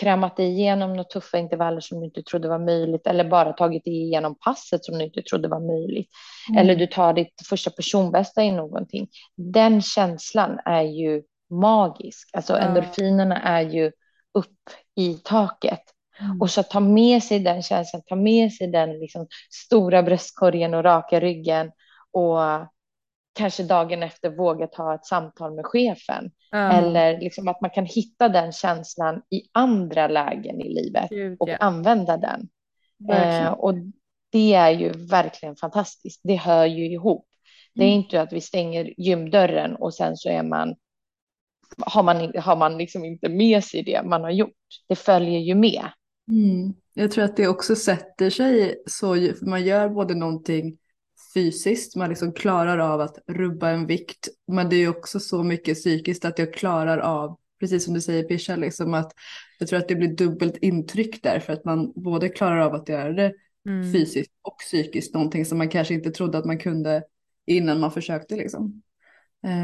[0.00, 3.84] krämat dig igenom några tuffa intervaller som du inte trodde var möjligt eller bara tagit
[3.84, 6.08] dig igenom passet som du inte trodde var möjligt.
[6.48, 6.58] Mm.
[6.58, 9.08] Eller du tar ditt första personbästa i någonting.
[9.36, 12.30] Den känslan är ju magisk.
[12.32, 13.92] Alltså endorfinerna är ju
[14.34, 15.82] upp i taket.
[16.20, 16.40] Mm.
[16.40, 20.84] Och så ta med sig den känslan, ta med sig den liksom stora bröstkorgen och
[20.84, 21.72] raka ryggen
[22.12, 22.38] och
[23.32, 26.30] kanske dagen efter våga ta ett samtal med chefen.
[26.52, 26.70] Mm.
[26.70, 31.48] Eller liksom att man kan hitta den känslan i andra lägen i livet Gud, och
[31.48, 31.56] ja.
[31.56, 32.48] använda den.
[33.12, 33.74] Eh, och
[34.32, 36.20] det är ju verkligen fantastiskt.
[36.24, 37.26] Det hör ju ihop.
[37.74, 38.00] Det är mm.
[38.00, 40.74] inte att vi stänger gymdörren och sen så är man
[41.78, 44.56] har man, har man liksom inte med sig det man har gjort.
[44.88, 45.84] Det följer ju med.
[46.30, 46.74] Mm.
[46.94, 50.78] Jag tror att det också sätter sig så, man gör både någonting
[51.34, 55.76] fysiskt, man liksom klarar av att rubba en vikt, men det är också så mycket
[55.76, 59.12] psykiskt att jag klarar av, precis som du säger Pisha, liksom att
[59.58, 62.88] jag tror att det blir dubbelt intryck där för att man både klarar av att
[62.88, 63.32] göra det
[63.68, 63.92] mm.
[63.92, 67.02] fysiskt och psykiskt, någonting som man kanske inte trodde att man kunde
[67.46, 68.82] innan man försökte liksom.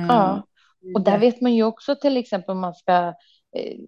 [0.09, 0.46] Ja,
[0.94, 3.14] och där vet man ju också till exempel om man ska
[3.57, 3.79] eh,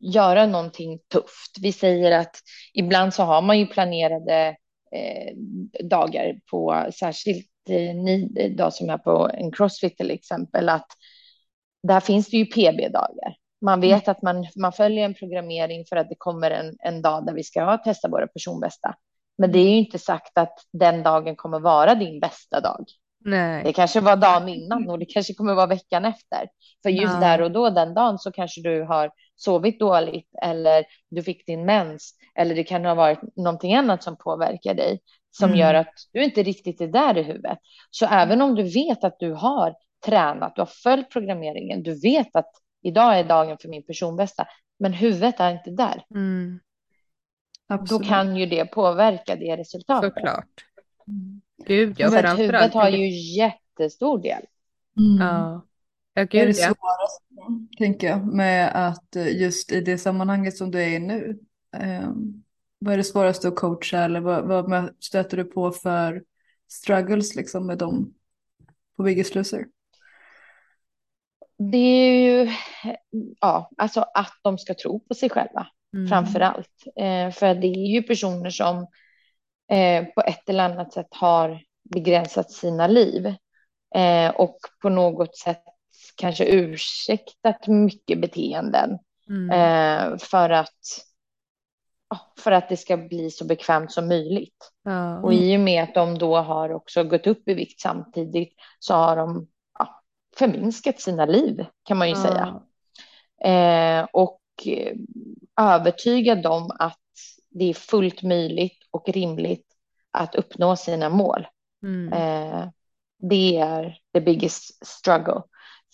[0.00, 1.56] göra någonting tufft.
[1.60, 2.36] Vi säger att
[2.74, 4.56] ibland så har man ju planerade
[4.92, 5.34] eh,
[5.84, 10.86] dagar på särskilt eh, ni då som är på en crossfit till exempel att
[11.82, 13.34] där finns det ju PB-dagar.
[13.60, 14.12] Man vet mm.
[14.12, 17.44] att man, man följer en programmering för att det kommer en, en dag där vi
[17.44, 18.94] ska testa våra personbästa.
[19.38, 22.84] Men det är ju inte sagt att den dagen kommer vara din bästa dag.
[23.24, 23.64] Nej.
[23.64, 26.48] Det kanske var dagen innan och det kanske kommer vara veckan efter.
[26.82, 27.20] För just ja.
[27.20, 31.64] där och då, den dagen, så kanske du har sovit dåligt eller du fick din
[31.64, 35.00] mens eller det kan ha varit någonting annat som påverkar dig
[35.30, 35.58] som mm.
[35.58, 37.58] gör att du inte riktigt är där i huvudet.
[37.90, 42.36] Så även om du vet att du har tränat, du har följt programmeringen, du vet
[42.36, 42.50] att
[42.82, 44.46] idag är dagen för min personbästa,
[44.78, 46.04] men huvudet är inte där.
[46.14, 46.60] Mm.
[47.88, 50.14] Då kan ju det påverka det resultatet.
[50.14, 50.64] Såklart.
[51.08, 51.40] Mm.
[51.66, 54.42] Gud, jag för huvudet har ju jättestor del.
[54.98, 55.26] Mm.
[55.26, 55.64] Ja.
[56.14, 57.24] Ja, gud, är det svåraste,
[57.78, 61.38] tänker jag, med att eh, just i det sammanhanget som du är i nu,
[61.76, 62.10] eh,
[62.78, 66.22] vad är det svåraste att coacha eller vad, vad stöter du på för
[66.68, 68.14] struggles liksom med dem
[68.96, 69.66] på Biggest Loser?
[71.58, 72.50] Det är ju,
[73.40, 76.08] ja, alltså att de ska tro på sig själva mm.
[76.08, 76.84] framför allt.
[76.96, 78.86] Eh, för det är ju personer som
[79.70, 81.60] eh, på ett eller annat sätt har
[81.94, 83.26] begränsat sina liv
[83.94, 85.62] eh, och på något sätt
[86.16, 89.50] kanske ursäktat mycket beteenden mm.
[89.50, 91.04] eh, för att
[92.38, 94.72] för att det ska bli så bekvämt som möjligt.
[94.86, 95.24] Mm.
[95.24, 98.94] Och i och med att de då har också gått upp i vikt samtidigt så
[98.94, 100.02] har de ja,
[100.36, 102.26] förminskat sina liv kan man ju mm.
[102.26, 102.60] säga.
[103.44, 104.96] Eh, och eh,
[105.60, 106.98] övertyga dem att
[107.58, 109.66] det är fullt möjligt och rimligt
[110.10, 111.46] att uppnå sina mål.
[111.82, 112.12] Mm.
[112.12, 112.68] Eh,
[113.18, 115.42] det är the biggest struggle.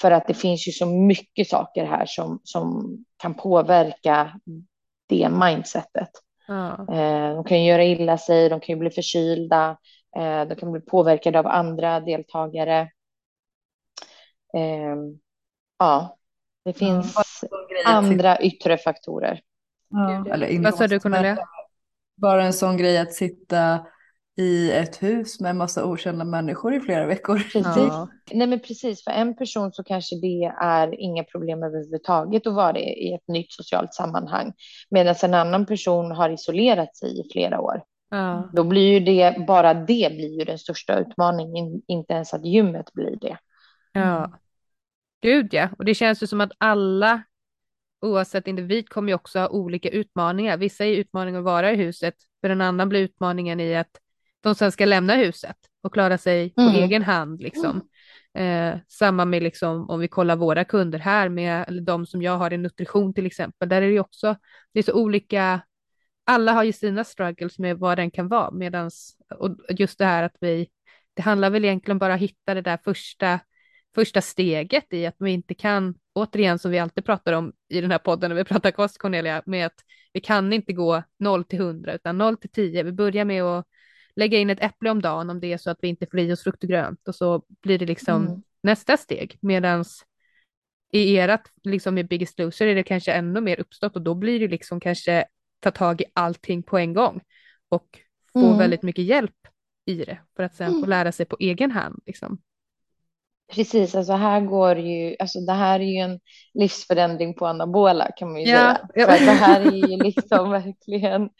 [0.00, 4.40] För att det finns ju så mycket saker här som, som kan påverka
[5.06, 6.10] det mindsetet.
[6.46, 6.94] Ja.
[6.94, 9.76] Eh, de kan göra illa sig, de kan ju bli förkylda,
[10.16, 12.80] eh, de kan bli påverkade av andra deltagare.
[14.54, 14.96] Eh,
[15.78, 16.16] ja,
[16.64, 17.14] det finns
[17.84, 19.40] ja, andra yttre faktorer.
[19.88, 21.38] Ja, eller Vad sa du Cornelia?
[22.16, 23.86] Bara en sån grej att sitta
[24.36, 27.42] i ett hus med en massa okända människor i flera veckor.
[27.54, 28.08] Ja.
[28.32, 32.78] Nej men precis, för en person så kanske det är inga problem överhuvudtaget att vara
[32.78, 34.52] i ett nytt socialt sammanhang.
[34.90, 37.82] Medan en annan person har isolerat sig i flera år.
[38.10, 38.50] Ja.
[38.52, 42.92] Då blir ju det, bara det blir ju den största utmaningen, inte ens att gymmet
[42.92, 43.38] blir det.
[43.92, 44.38] Ja,
[45.22, 47.22] gud ja, och det känns ju som att alla
[48.04, 50.56] oavsett individ kommer ju också ha olika utmaningar.
[50.56, 54.00] Vissa är utmaningen att vara i huset, för en annan blir utmaningen i att
[54.40, 56.74] de sen ska lämna huset och klara sig på mm.
[56.74, 57.42] egen hand.
[57.42, 57.88] Liksom.
[58.38, 62.38] Eh, samma med liksom, om vi kollar våra kunder här, med eller de som jag
[62.38, 64.36] har i nutrition till exempel, där är det också,
[64.72, 65.60] det är så olika,
[66.24, 70.22] alla har ju sina struggles med vad den kan vara, medans, och just det här
[70.22, 70.68] att vi,
[71.14, 73.40] det handlar väl egentligen bara att hitta det där första,
[73.94, 77.90] första steget i att vi inte kan, återigen som vi alltid pratar om i den
[77.90, 81.60] här podden när vi pratar kost Cornelia, med att vi kan inte gå 0 till
[81.60, 83.66] 100 utan 0 till 10, vi börjar med att
[84.16, 86.32] lägga in ett äpple om dagen om det är så att vi inte får i
[86.32, 88.42] oss frukt och grönt och så blir det liksom mm.
[88.62, 89.38] nästa steg.
[89.40, 90.04] Medans
[90.92, 94.40] i ert, liksom i Biggest Loser är det kanske ännu mer uppstått och då blir
[94.40, 95.24] det liksom kanske
[95.60, 97.20] ta tag i allting på en gång
[97.68, 97.98] och
[98.32, 98.58] få mm.
[98.58, 99.36] väldigt mycket hjälp
[99.86, 100.90] i det för att sen få mm.
[100.90, 102.02] lära sig på egen hand.
[102.06, 102.38] Liksom.
[103.52, 106.20] Precis, alltså här går ju, alltså det här är ju en
[106.54, 108.88] livsförändring på anabola kan man ju Ja, säga.
[108.94, 109.06] ja.
[109.06, 111.30] Det här är ju liksom verkligen,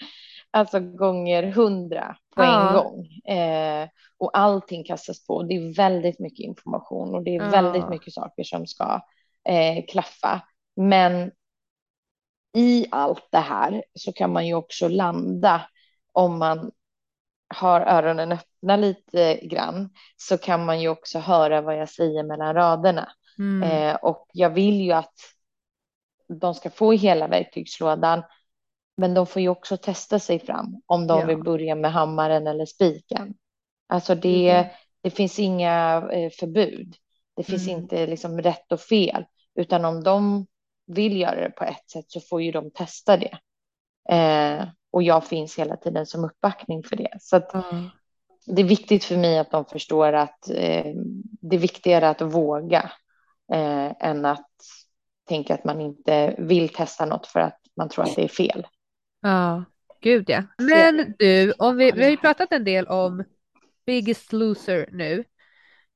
[0.51, 2.69] alltså gånger hundra på Ja.
[2.69, 3.07] en gång.
[3.39, 3.89] Eh,
[4.19, 5.43] och allting kastas på.
[5.43, 9.01] Det är väldigt mycket information och det är väldigt mycket saker som ska
[9.49, 10.41] eh, klaffa.
[10.77, 11.31] Men
[12.57, 15.63] i allt det här så kan man ju också landa
[16.13, 16.71] om man
[17.55, 22.55] har öronen öppna lite grann så kan man ju också höra vad jag säger mellan
[22.55, 23.13] raderna.
[23.39, 23.63] Mm.
[23.63, 25.15] Eh, och jag vill ju att
[26.29, 28.23] de ska få hela verktygslådan,
[28.97, 31.27] men de får ju också testa sig fram om de Ja.
[31.27, 33.35] vill börja med hammaren eller spiken.
[33.87, 34.67] Alltså det, Mm.
[35.01, 36.95] det finns inga eh, förbud.
[37.37, 37.81] Det finns Mm.
[37.81, 40.47] inte liksom rätt och fel, utan om de
[40.87, 43.39] vill göra det på ett sätt så får ju de testa det.
[44.09, 47.17] Eh, och jag finns hela tiden som uppbackning för det.
[47.21, 47.91] Så Ja.
[48.47, 50.95] det är viktigt för mig att de förstår att eh,
[51.41, 52.91] det är viktigare att våga
[53.53, 54.51] eh, än att
[55.29, 58.67] tänka att man inte vill testa något för att man tror att det är fel.
[59.21, 59.65] Ja,
[60.01, 60.43] gud ja.
[60.59, 63.25] Men du, om vi, vi har ju pratat en del om
[63.87, 65.25] Biggest Loser nu.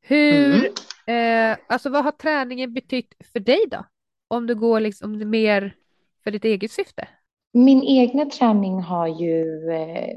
[0.01, 0.71] Hur,
[1.07, 1.53] Mm.
[1.53, 3.85] eh, alltså vad har träningen betytt för dig då?
[4.29, 5.75] Om du går liksom mer
[6.25, 7.09] för ditt eget syfte?
[7.53, 10.17] Min egna träning har ju eh,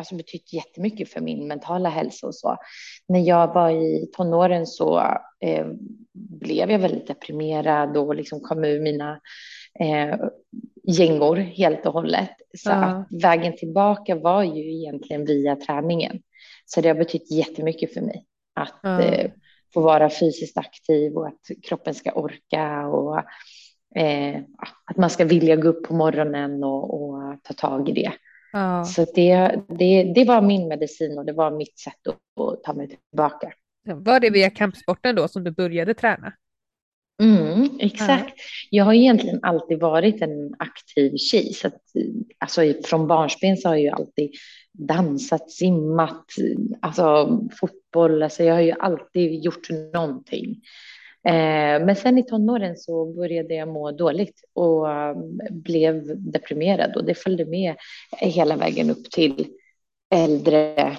[0.00, 2.56] alltså betytt jättemycket för min mentala hälsa och så.
[3.08, 4.98] När jag var i tonåren så
[5.40, 5.66] eh,
[6.12, 9.20] blev jag väldigt deprimerad och liksom kom ur mina
[9.80, 10.16] eh,
[10.82, 12.30] gängor helt och hållet.
[12.58, 12.74] Så Ja.
[12.84, 16.22] att vägen tillbaka var ju egentligen via träningen.
[16.66, 19.00] Så det har betytt jättemycket för mig att Ja.
[19.02, 19.30] eh,
[19.74, 23.22] få vara fysiskt aktiv och att kroppen ska orka och
[23.94, 24.36] eh,
[24.84, 28.12] att man ska vilja gå upp på morgonen och, och ta tag i det.
[28.52, 28.84] Ja.
[28.84, 32.72] Så det, det, det var min medicin och det var mitt sätt att, att ta
[32.72, 33.52] mig tillbaka.
[33.86, 36.32] Var det via kampsporten då som du började träna?
[37.22, 38.34] Mm, exakt.
[38.70, 41.52] Jag har egentligen alltid varit en aktiv tjej.
[41.52, 41.82] Så att,
[42.38, 44.30] alltså, från barnsben så har jag alltid
[44.72, 46.26] dansat, simmat,
[46.80, 48.22] alltså fotboll.
[48.22, 50.60] Alltså, jag har ju alltid gjort någonting.
[51.24, 55.16] Eh, men sen i tonåren så började jag må dåligt och eh,
[55.50, 57.74] blev deprimerad och det följde med
[58.16, 59.46] hela vägen upp till
[60.14, 60.96] äldre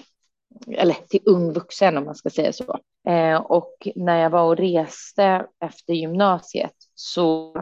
[0.68, 2.80] eller till ung vuxen om man ska säga så.
[3.08, 7.54] Eh, och när jag var och reste efter gymnasiet så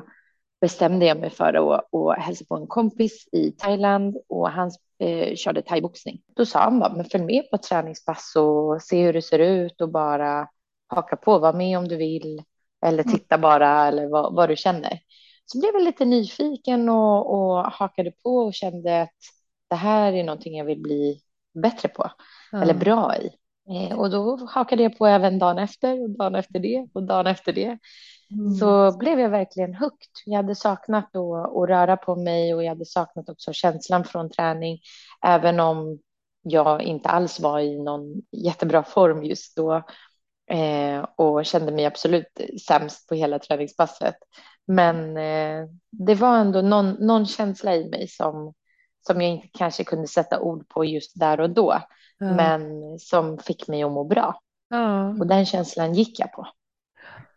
[0.61, 5.35] bestämde jag mig för att, att hälsa på en kompis i Thailand och han eh,
[5.35, 6.21] körde thaiboxning.
[6.35, 9.39] Då sa han bara, men följ med på ett träningspass och se hur det ser
[9.39, 10.47] ut och bara
[10.87, 12.43] haka på, var med om du vill
[12.83, 14.99] eller titta bara eller vad, vad du känner.
[15.45, 19.17] Så blev jag lite nyfiken och, och hakade på och kände att
[19.69, 21.21] det här är någonting jag vill bli
[21.53, 22.11] bättre på
[22.53, 23.29] eller bra i.
[23.69, 27.27] Eh, och då hakade jag på även dagen efter och dagen efter det och dagen
[27.27, 27.77] efter det.
[28.31, 28.51] Mm.
[28.51, 30.09] Så blev jag verkligen hooked.
[30.25, 34.79] Jag hade saknat att röra på mig och jag hade saknat också känslan från träning.
[35.25, 35.99] Även om
[36.41, 39.83] jag inte alls var i någon jättebra form just då
[40.51, 42.27] eh, och kände mig absolut
[42.67, 44.15] sämst på hela träningspasset.
[44.67, 48.53] Men eh, det var ändå någon, någon känsla i mig som,
[49.07, 51.81] som jag inte kanske kunde sätta ord på just där och då,
[52.17, 52.33] Ja.
[52.33, 54.39] men som fick mig att må bra.
[54.69, 55.09] Ja.
[55.09, 56.47] Och den känslan gick jag på.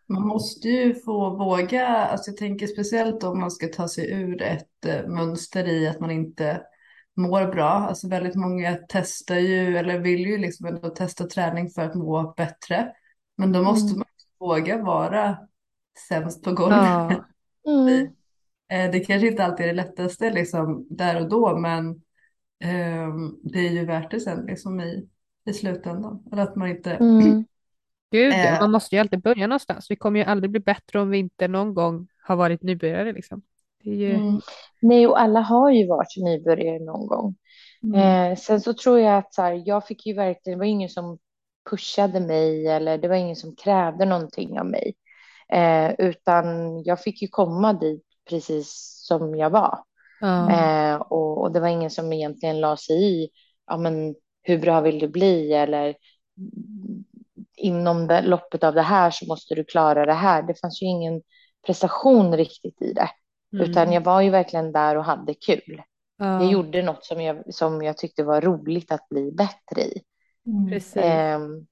[0.09, 4.41] Man måste ju få våga, alltså jag tänker speciellt om man ska ta sig ur
[4.41, 6.61] ett eh, mönster i att man inte
[7.17, 7.69] mår bra.
[7.69, 12.33] Alltså väldigt många testar ju, eller vill ju liksom ändå testa träning för att må
[12.37, 12.93] bättre.
[13.37, 13.97] Men då måste Mm.
[13.99, 14.07] man
[14.39, 15.37] våga vara
[16.09, 16.77] sämst på golvet.
[16.79, 17.25] Ja.
[17.67, 18.07] Mm.
[18.69, 22.01] Eh, Det kanske inte alltid är det lättaste liksom där och då, men
[22.59, 25.09] ehm, det är ju värt det sen liksom i,
[25.45, 26.23] i slutändan.
[26.31, 26.91] Eller att man inte...
[26.93, 27.45] Mm.
[28.11, 28.59] Gud, Eh.
[28.61, 29.91] man måste ju alltid börja någonstans.
[29.91, 33.41] Vi kommer ju aldrig bli bättre om vi inte någon gång har varit nybörjare liksom.
[33.91, 34.15] Ju...
[34.15, 34.41] Mm.
[34.81, 37.35] Nej, och alla har ju varit nybörjare någon gång.
[37.83, 38.31] Mm.
[38.31, 40.89] Eh, sen så tror jag att så här, jag fick ju verkligen, det var ingen
[40.89, 41.17] som
[41.69, 44.95] pushade mig eller det var ingen som krävde någonting av mig.
[45.53, 46.45] Eh, utan
[46.83, 49.79] jag fick ju komma dit precis som jag var.
[50.19, 50.51] Ja.
[50.51, 53.29] Eh, och, och det var ingen som egentligen la sig i,
[53.67, 55.95] ja men hur bra vill du bli eller
[56.37, 57.03] mm,
[57.57, 60.43] inom det, loppet av det här så måste du klara det här.
[60.43, 61.21] Det fanns ju ingen
[61.65, 63.09] prestation riktigt i det,
[63.53, 63.69] Mm.
[63.69, 65.81] utan jag var ju verkligen där och hade kul.
[66.17, 70.01] Ja, Jag gjorde något som jag, som jag tyckte var roligt att bli bättre i.
[70.47, 70.69] Mm.
[70.69, 70.97] precis.
[70.97, 71.67] Ehm,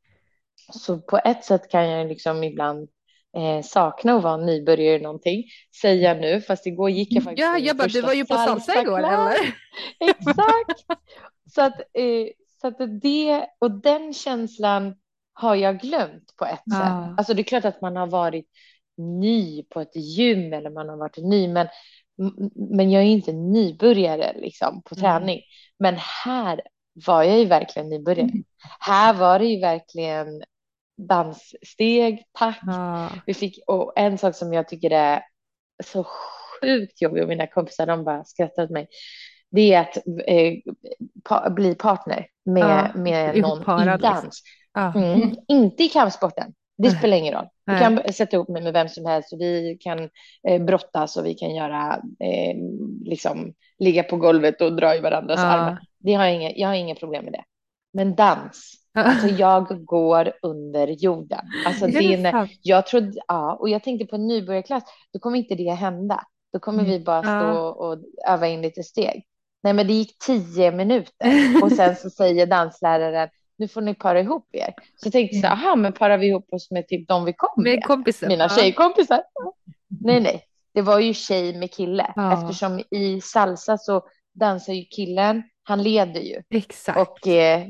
[0.71, 2.89] så på ett sätt kan jag liksom ibland
[3.37, 5.43] eh, sakna att vara nybörjare i någonting,
[5.81, 8.33] säger jag nu, fast igår gick jag faktiskt Ja, jag bara, du var ju på
[8.35, 9.35] salsa igår, eller?
[9.99, 10.99] Exakt.
[11.55, 12.27] Så att, eh,
[12.61, 14.95] så att det och den känslan
[15.33, 16.75] har jag glömt på ett Ja.
[16.75, 17.17] sätt.
[17.19, 18.45] Alltså det är klart att man har varit
[18.97, 21.67] ny på ett gym eller man har varit ny, men,
[22.55, 25.01] men jag är inte nybörjare liksom på Mm.
[25.01, 25.41] träning.
[25.79, 26.61] Men här
[27.05, 28.29] var jag ju verkligen nybörjare.
[28.79, 30.43] Här var det ju verkligen
[30.97, 32.59] danssteg, tack.
[32.65, 33.09] Ja.
[33.25, 35.21] Vi fick, och en sak som jag tycker är
[35.83, 36.05] så
[36.61, 38.87] sjukt jobbig och mina kompisar de bara skrattar åt mig.
[39.51, 40.53] Det är att eh,
[41.23, 44.21] pa, bli partner med, Ja, med någon i ihopparad, liksom.
[44.23, 44.41] dans.
[44.73, 44.93] Ja.
[44.95, 45.35] Mm.
[45.47, 46.53] Inte i kampsporten.
[46.77, 47.47] Det spelar ingen roll.
[47.65, 50.09] Du kan sätta ihop mig med vem som helst och vi kan
[50.47, 52.55] eh, brottas och vi kan göra eh,
[53.05, 55.45] liksom ligga på golvet och dra i varandras Ja.
[55.45, 55.79] armar.
[55.99, 57.43] Det har jag, inga, jag har inga problem med det.
[57.93, 61.45] Men dans, alltså jag går under jorden.
[61.65, 65.37] Alltså det är när, jag trodde, ja, och jag tänkte på en nybörjarklass, då kommer
[65.37, 66.23] inte det hända.
[66.53, 67.55] Då kommer vi bara stå Mm.
[67.57, 67.97] Och
[68.27, 69.25] öva in lite steg.
[69.63, 71.31] Nej, men det gick tio minuter
[71.63, 74.73] och sen så säger dansläraren, nu får ni para ihop er.
[74.95, 77.33] Så jag tänkte så här, aha, men parar vi ihop oss med typ de vi
[77.33, 77.73] kom med?
[77.73, 78.27] Med kompisen.
[78.27, 78.49] Mina ja.
[78.49, 79.23] tjejkompisar.
[80.01, 80.43] Nej, nej,
[80.73, 82.13] det var ju tjej med kille.
[82.15, 82.33] Ja.
[82.33, 84.01] Eftersom i salsa så
[84.33, 86.41] dansar ju killen, han leder ju.
[86.49, 86.99] Exakt.
[86.99, 87.67] Och eh,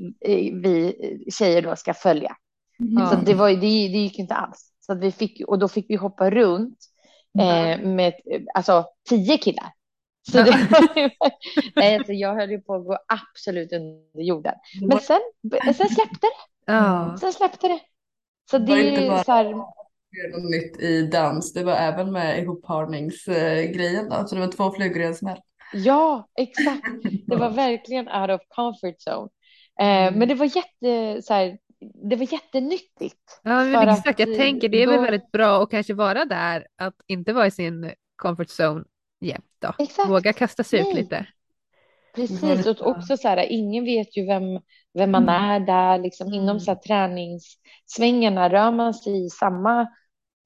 [0.63, 0.95] vi
[1.33, 2.35] tjejer då ska följa.
[2.77, 3.09] Ja.
[3.09, 4.71] Så det, var, det, det gick inte alls.
[4.79, 6.77] Så vi fick, och då fick vi hoppa runt
[7.39, 8.13] eh, med
[8.53, 9.71] alltså, tio killar.
[10.31, 10.67] Så det
[11.75, 14.53] nej, alltså, jag höll ju på att gå absolut under jorden.
[14.81, 15.19] Men sen,
[15.51, 16.71] sen släppte det.
[16.73, 17.17] Ja.
[17.19, 17.79] Sen släppte det.
[18.51, 21.53] Så Det är inte ju bara- så här, något nytt i dans.
[21.53, 24.27] Det var även med ihopparningsgrejen då.
[24.27, 25.37] Så det var två flugor i en smäll.
[25.73, 26.87] ja, exakt.
[27.27, 29.29] Det var verkligen out of comfort zone.
[29.79, 31.57] Eh, men det var jätte, så här,
[32.09, 33.39] det var jättenyttigt.
[33.43, 34.19] Ja, men exakt.
[34.19, 37.47] Jag tänker det är väl då- väldigt bra att kanske vara där, att inte vara
[37.47, 38.83] i sin comfort zone
[39.25, 39.73] jämt då.
[39.79, 40.09] Exakt.
[40.09, 41.25] Våga kasta sig ut lite.
[42.15, 44.43] Precis, och också så här, ingen vet ju vem,
[44.93, 45.35] vem man Mm.
[45.35, 46.59] är där, liksom inom Mm.
[46.59, 49.87] så här, träningssvängarna rör man sig i samma,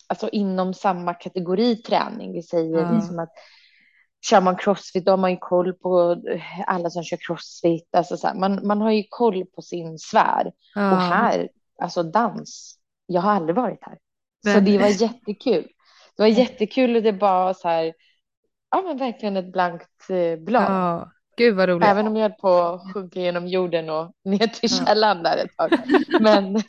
[0.07, 2.33] alltså inom samma kategori träning.
[2.33, 2.91] Vi säger Ja.
[2.95, 3.29] liksom att
[4.29, 6.21] kör man crossfit, då har man ju koll på
[6.67, 10.51] alla som kör crossfit, alltså så här, man, man har ju koll på sin sfär.
[10.75, 10.91] Ja.
[10.91, 11.49] Och här,
[11.81, 13.97] alltså dans, jag har aldrig varit här.
[14.53, 15.67] Så det var jättekul.
[16.17, 17.93] Det var jättekul och det var så här,
[18.71, 20.63] ja men verkligen ett blankt eh, blad.
[20.63, 21.11] Ja.
[21.37, 21.87] Gud vad roligt.
[21.87, 24.85] Även om jag höll på att sjunka genom jorden och ner till Ja.
[24.85, 25.71] källaren där ett tag.
[26.19, 26.53] Men,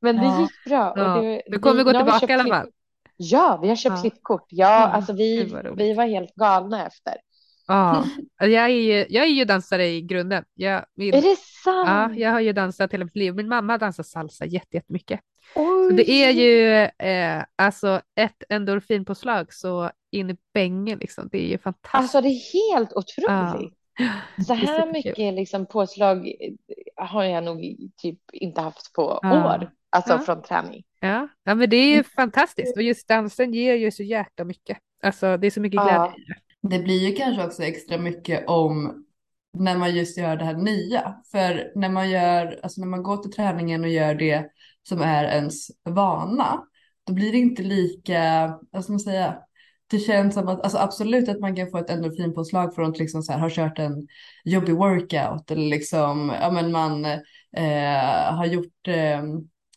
[0.00, 0.40] men det Ja.
[0.40, 0.92] gick bra.
[0.96, 1.16] Ja.
[1.16, 2.70] Och det, Du kommer gå vi tillbaka köpt i alla fall.
[3.16, 4.00] Ja, vi har köpt Ja.
[4.00, 4.46] klippkort.
[4.48, 7.14] Ja, Ja, alltså vi, vi var helt galna efter.
[7.66, 8.04] Ja.
[8.38, 10.44] Jag är ju, jag är ju dansare i grunden.
[10.54, 12.18] Jag, min, Är det ja, sant?
[12.18, 13.34] jag har ju dansat hela mitt liv.
[13.34, 15.20] Min mamma dansar salsa jätte- jättemycket.
[15.54, 15.90] Oj.
[15.90, 16.72] Så det är ju
[17.08, 21.28] eh, alltså ett endorfinpåslag så in i bängen liksom.
[21.32, 21.94] Det är ju fantastiskt.
[21.94, 23.74] Alltså det är helt otroligt.
[24.46, 26.52] Så Det är här mycket liksom påslag eh,
[26.96, 29.54] har jag nog typ inte haft på Ja.
[29.56, 29.70] år.
[29.90, 30.18] Alltså Ja.
[30.18, 30.84] från träning.
[31.00, 34.78] Ja, ja men det är ju fantastiskt och just dansen ger ju så jäkla mycket.
[35.02, 35.84] Alltså det är så mycket Ja.
[35.84, 36.24] glädje.
[36.62, 39.04] Det blir ju kanske också extra mycket om
[39.58, 41.14] när man just gör det här nya.
[41.32, 44.46] För när man gör, alltså när man går till träningen och gör det
[44.82, 46.62] som är ens vana,
[47.06, 49.38] då blir det inte lika, vad ska man säga,
[49.90, 53.22] det känns som att, alltså absolut att man kan få ett endorfinpåslag från att liksom
[53.22, 54.08] så här, ha kört en
[54.44, 57.04] jobbig workout eller liksom, ja men man
[57.56, 59.22] eh, har gjort, eh,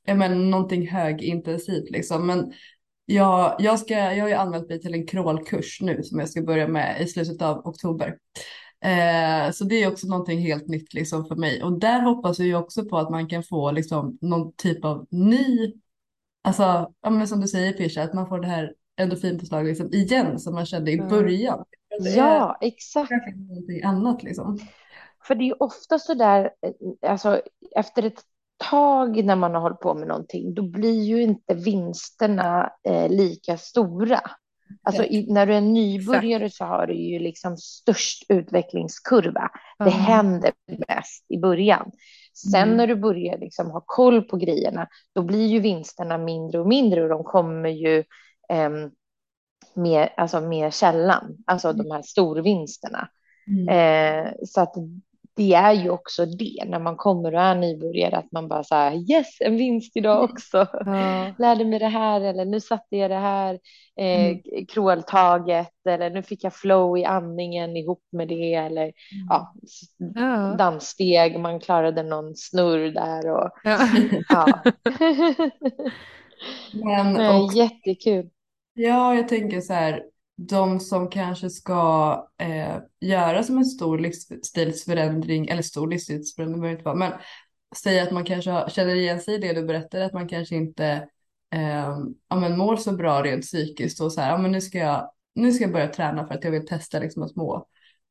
[0.05, 2.28] ja men någonting högintensivt liksom.
[2.28, 2.53] Men
[3.05, 6.41] jag, jag, ska, jag har ju anmält mig till en crawlkurs nu som jag ska
[6.41, 8.18] börja med i slutet av oktober.
[8.84, 11.64] Eh, så det är också någonting helt nytt liksom för mig.
[11.64, 15.07] Och där hoppas jag ju också på att man kan få liksom någon typ av
[15.09, 15.74] ny,
[16.41, 20.39] alltså ja, men som du säger Pisha, att man får det här endorfinpåslaget liksom igen
[20.39, 21.03] som man kände i Ja.
[21.09, 21.65] början.
[22.15, 23.11] Ja, exakt.
[23.35, 24.59] någonting annat liksom.
[25.27, 27.41] För det är ju ofta så där, eh, alltså
[27.75, 28.21] efter ett
[28.69, 33.57] tag när man har hållit på med någonting, då blir ju inte vinsterna eh, lika
[33.57, 34.19] stora.
[34.83, 39.49] Alltså i, när du är nybörjare så har du ju liksom störst utvecklingskurva.
[39.79, 39.89] Det Ja.
[39.89, 40.51] händer
[40.87, 41.91] mest i början.
[42.51, 42.77] Sen Mm.
[42.77, 47.03] när du börjar liksom ha koll på grejerna, då blir ju vinsterna mindre och mindre
[47.03, 48.03] och de kommer ju
[49.75, 53.07] mer, alltså mer sällan, alltså de här storvinsterna.
[53.47, 53.67] Mm.
[54.25, 54.73] Eh, så att
[55.35, 58.75] det är ju också det när man kommer och är nybörjare att man bara så
[58.75, 60.57] här yes en vinst idag också.
[60.85, 61.33] Ja.
[61.37, 63.59] Lärde mig det här eller nu satte jag det här
[63.95, 64.65] eh, Mm.
[64.65, 68.91] kråltaget eller nu fick jag flow i andningen ihop med det eller
[69.29, 70.55] ja, s- Ja.
[70.57, 73.79] danssteg man klarade någon snurr där och Ja.
[74.29, 74.61] ja.
[76.73, 78.29] Men Nej, också jättekul.
[78.73, 80.03] Ja, jag tänker så här,
[80.35, 86.79] de som kanske ska eh, göra som en stor livsstilsförändring, eller stor livsstilsförändring behöver det
[86.79, 87.13] inte vara, men
[87.75, 90.55] säga att man kanske har, känner igen sig i det du berättade, att man kanske
[90.55, 90.85] inte
[91.53, 91.97] eh,
[92.29, 95.11] ja, men mår så bra rent psykiskt och så här, ja, men nu ska jag,
[95.35, 97.67] nu ska jag börja träna för att jag vill testa liksom att må,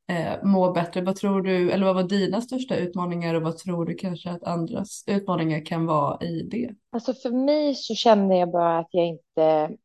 [0.08, 1.00] eh, må bättre.
[1.02, 4.44] Vad tror du, eller vad var dina största utmaningar och vad tror du kanske att
[4.44, 6.70] andras utmaningar kan vara i det?
[6.92, 9.76] Alltså för mig så kände jag bara att jag inte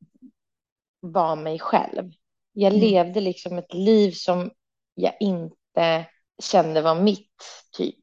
[0.99, 2.11] var mig själv.
[2.53, 2.82] Jag Mm.
[2.89, 4.51] levde liksom ett liv som
[4.95, 6.05] jag inte
[6.43, 7.43] kände var mitt,
[7.78, 7.95] typ.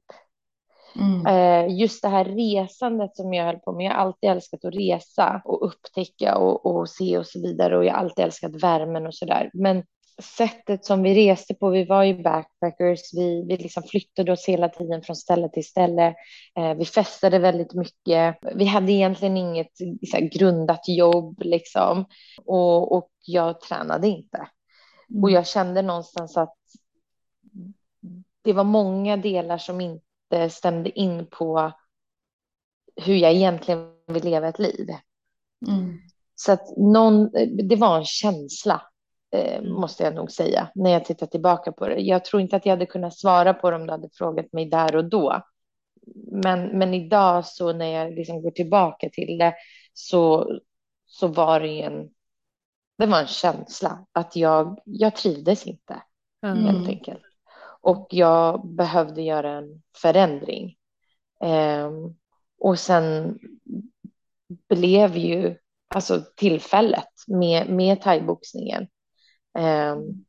[0.96, 1.26] Mm.
[1.26, 3.86] Eh, just det här resandet som jag höll på med.
[3.86, 7.76] Jag har alltid älskat att resa och upptäcka och, och se och så vidare.
[7.78, 9.50] Och jag har alltid älskat värmen och så där.
[9.54, 9.84] Men
[10.22, 14.68] sättet som vi reste på, vi var ju backpackers, vi, vi liksom flyttade oss hela
[14.68, 16.14] tiden från ställe till ställe.
[16.56, 18.38] Eh, vi festade väldigt mycket.
[18.54, 19.70] Vi hade egentligen inget
[20.12, 22.04] här, grundat jobb liksom.
[22.44, 24.48] Och, och jag tränade inte.
[25.22, 26.56] Och jag kände någonstans att
[28.42, 31.72] det var många delar som inte stämde in på
[32.96, 34.88] hur jag egentligen vill leva ett liv.
[35.68, 35.98] Mm.
[36.34, 37.30] Så att någon,
[37.68, 38.82] det var en känsla,
[39.34, 39.72] eh, Mm.
[39.72, 42.00] måste jag nog säga, när jag tittar tillbaka på det.
[42.00, 44.64] Jag tror inte att jag hade kunnat svara på det om du hade frågat mig
[44.66, 45.42] där och då.
[46.32, 49.54] Men, men idag så när jag liksom går tillbaka till det
[49.92, 50.50] så,
[51.06, 52.10] så var det en,
[52.98, 56.02] det var en känsla att jag, jag trivdes inte.
[56.46, 56.64] Mm.
[56.64, 57.22] helt enkelt.
[57.80, 60.76] Och jag behövde göra en förändring.
[61.40, 62.14] Ehm,
[62.60, 63.38] och sen
[64.68, 65.56] blev ju
[65.94, 68.86] alltså tillfället med, med thaiboxningen.
[69.58, 70.24] Ehm,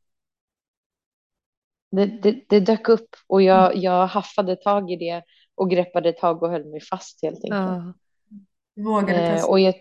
[1.90, 5.22] det, det, det dök upp och jag, jag haffade tag i det
[5.54, 7.52] och greppade tag och höll mig fast helt enkelt.
[7.60, 7.94] Ja.
[8.84, 9.48] Vågade Eh, testa.
[9.50, 9.74] och jag,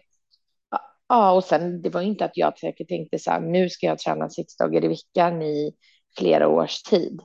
[1.08, 4.00] ja, och sen det var inte att jag säkert tänkte så här, nu ska jag
[4.00, 5.74] träna sex dagar i veckan i
[6.18, 7.22] flera års tid.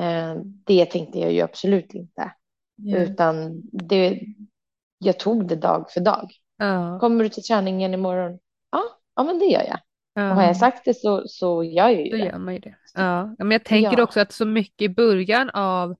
[0.00, 0.34] Eh,
[0.66, 2.32] det tänkte jag ju absolut inte,
[2.76, 2.96] Ja.
[2.98, 4.20] utan det,
[4.98, 6.30] jag tog det dag för dag.
[6.56, 6.98] Ja.
[7.00, 8.38] Kommer du till träningen imorgon?
[8.70, 8.82] Ja,
[9.16, 9.78] ja men det gör jag.
[10.14, 10.30] Ja.
[10.30, 12.24] Och har jag sagt det så, så gör jag ju Då det.
[12.24, 12.74] gör man ju det.
[12.94, 14.02] Ja, men jag tänker Ja.
[14.02, 15.96] också att så mycket i början av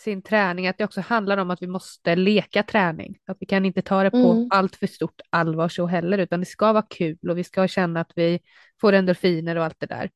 [0.00, 3.18] sin träning, att det också handlar om att vi måste leka träning.
[3.26, 4.48] Att vi kan inte ta det på Mm.
[4.50, 8.00] allt för stort allvar så heller, utan det ska vara kul och vi ska känna
[8.00, 8.40] att vi
[8.80, 10.10] får endorfiner och allt det där.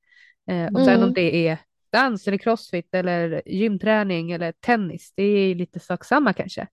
[0.51, 1.03] Eh, och sen Mm.
[1.09, 1.59] om det är
[1.93, 6.67] dans eller crossfit eller gymträning eller tennis, det är lite sak samma kanske.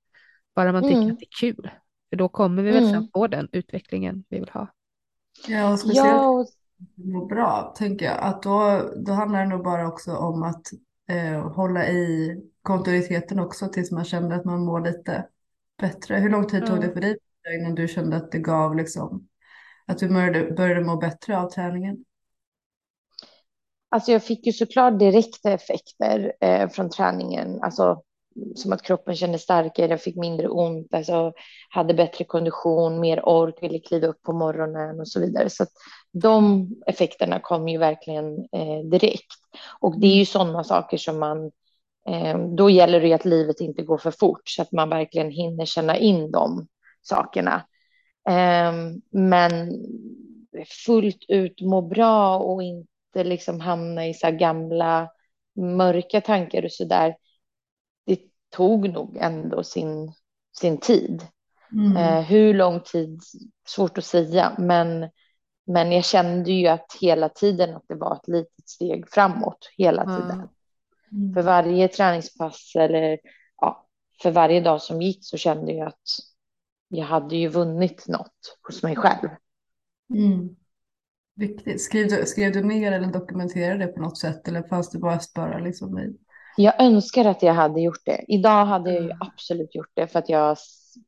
[0.55, 1.11] Bara man tycker Mm.
[1.11, 1.69] att det är kul.
[2.09, 3.07] För då kommer vi väl sen Mm.
[3.13, 4.67] få den utvecklingen vi vill ha.
[5.47, 6.47] Ja, och speciellt Ja, och,
[6.95, 8.17] må bra, tänker jag.
[8.19, 10.61] Att då, då handlar det nog bara också om att
[11.09, 15.27] eh, hålla i kontinuiteten också tills man känner att man mår lite
[15.81, 16.15] bättre.
[16.15, 17.17] Hur lång tid tog det för dig
[17.59, 19.27] innan du kände att det gav liksom,
[19.87, 22.05] att du började, började må bättre av träningen?
[23.91, 28.03] Alltså jag fick ju såklart direkta effekter eh, från träningen, alltså
[28.55, 31.33] som att kroppen kände starkare, jag fick mindre ont, alltså
[31.69, 35.49] hade bättre kondition, mer ork, ville kliva upp på morgonen och så vidare.
[35.49, 35.65] Så
[36.11, 39.33] de effekterna kom ju verkligen eh, direkt.
[39.79, 41.51] Och det är ju sådana saker som man,
[42.07, 45.31] eh, då gäller det ju att livet inte går för fort så att man verkligen
[45.31, 46.67] hinner känna in de
[47.01, 47.65] sakerna.
[48.29, 48.73] Eh,
[49.11, 49.71] men
[50.85, 55.09] fullt ut må bra och inte liksom hamna i så gamla
[55.55, 57.15] mörka tankar och så där.
[58.05, 60.13] Det tog nog ändå sin,
[60.59, 61.27] sin tid.
[61.71, 61.97] Mm.
[61.97, 63.21] Eh, hur lång tid,
[63.67, 65.09] svårt att säga, men,
[65.69, 70.03] men jag kände ju att hela tiden att det var ett litet steg framåt hela
[70.03, 70.49] tiden.
[71.11, 71.33] Mm.
[71.33, 73.19] För varje träningspass eller
[73.61, 73.87] ja,
[74.21, 76.03] för varje dag som gick så kände jag att
[76.87, 79.29] jag hade ju vunnit något hos mig själv.
[80.13, 80.55] Mm.
[81.35, 81.81] Viktigt.
[81.81, 85.19] Skrev du, skrev du ner eller dokumenterade det på något sätt eller fanns det bara
[85.35, 86.15] bara liksom i?
[86.57, 88.25] Jag önskar att jag hade gjort det.
[88.27, 90.57] Idag hade jag ju absolut gjort det för att jag har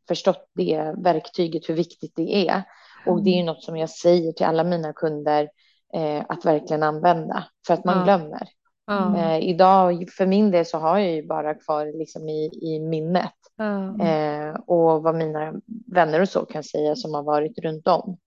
[0.08, 2.64] förstått det verktyget, hur viktigt det är.
[3.06, 5.50] Och det är ju något som jag säger till alla mina kunder
[5.94, 8.04] eh, att verkligen använda för att man Ja.
[8.04, 8.50] glömmer.
[8.86, 9.18] Ja.
[9.18, 13.34] Eh, idag, för min del så har jag ju bara kvar liksom i, i minnet
[13.56, 14.06] Ja.
[14.06, 15.54] eh, och vad mina
[15.92, 18.18] vänner och så kan säga som har varit runt om.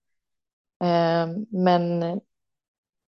[0.83, 2.01] Eh, men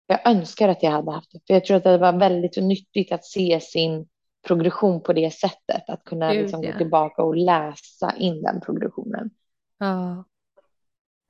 [0.06, 3.12] jag önskar att jag hade haft det, för jag tror att det var väldigt nyttigt
[3.12, 4.08] att se sin
[4.46, 9.30] progression på det sättet, att kunna Gud, liksom gå tillbaka och läsa in den progressionen.
[9.78, 10.24] Ja.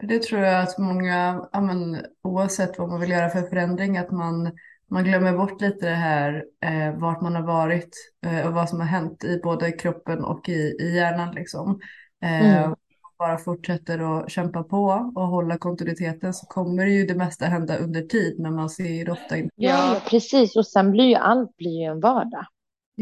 [0.03, 4.11] Det tror jag att många, ja, men, oavsett vad man vill göra för förändring, att
[4.11, 4.53] man,
[4.91, 7.91] man glömmer bort lite det här eh, vart man har varit
[8.27, 11.35] eh, och vad som har hänt i både kroppen och i, i hjärnan.
[11.35, 11.81] Liksom.
[12.23, 12.75] Eh, Mm.
[13.19, 18.03] Bara fortsätter att kämpa på och hålla kontinuiteten så kommer ju det mesta hända under
[18.03, 19.51] tid, men man ser det ofta inte.
[19.57, 20.57] Ja, precis.
[20.57, 22.47] Och sen blir ju allt blir ju en vardag.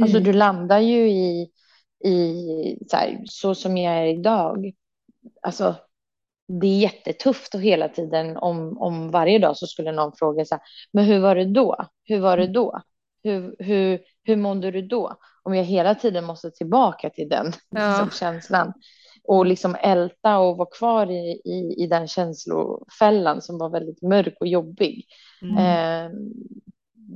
[0.00, 0.24] Alltså Mm.
[0.24, 1.50] du landar ju i,
[2.04, 4.72] i så, här, så som jag är idag,
[5.42, 5.76] alltså
[6.46, 10.54] det är jättetufft och hela tiden om, om varje dag så skulle någon fråga så
[10.54, 11.76] här, men hur var det då?
[12.04, 12.80] Hur var det då?
[13.22, 15.16] Hur, hur, hur mådde du då?
[15.42, 17.88] Om jag hela tiden måste tillbaka till den Ja.
[17.88, 18.72] liksom, känslan
[19.24, 24.34] och liksom älta och vara kvar i, i, i den känslofällan som var väldigt mörk
[24.40, 25.04] och jobbig.
[25.42, 25.56] Mm.
[25.56, 26.18] Eh,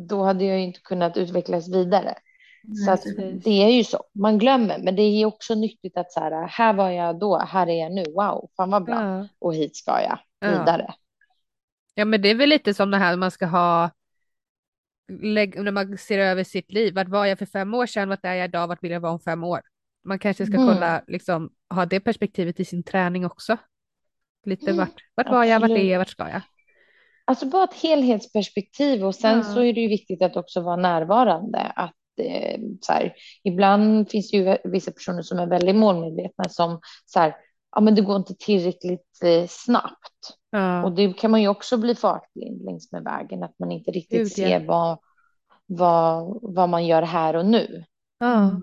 [0.08, 2.14] då hade jag inte kunnat utvecklas vidare.
[2.84, 3.02] Så att
[3.44, 6.72] det är ju så, man glömmer, men det är också nyttigt att så här, här
[6.72, 9.28] var jag då, här är jag nu, wow, fan vad bra, Ja.
[9.38, 10.48] och hit ska jag Ja.
[10.58, 10.94] vidare.
[11.94, 13.90] Ja, men det är väl lite som det här man ska ha
[15.08, 16.94] när man ser över sitt liv.
[16.94, 18.08] Vart var jag för fem år sedan?
[18.08, 18.68] Vart är jag idag?
[18.68, 19.60] Vart vill jag vara om fem år?
[20.04, 20.66] Man kanske ska Mm.
[20.66, 23.56] kolla, liksom, ha det perspektivet i sin träning också.
[24.44, 25.60] Lite Mm, vart, vart var jag?
[25.60, 25.98] Vart är jag?
[25.98, 26.40] Vart ska jag?
[27.24, 29.44] Alltså bara ett helhetsperspektiv och sen Ja.
[29.44, 31.58] så är det ju viktigt att också vara närvarande.
[31.58, 33.14] Att, eh, så här,
[33.44, 37.36] ibland finns det ju vissa personer som är väldigt målmedvetna som så här,
[37.74, 40.36] ja men det går inte tillräckligt eh, snabbt.
[40.50, 40.84] Ja.
[40.84, 44.18] Och det kan man ju också bli fartblind längs med vägen, att man inte riktigt
[44.18, 44.98] Gud, ser vad,
[45.66, 47.84] vad, vad man gör här och nu.
[48.18, 48.60] Ja.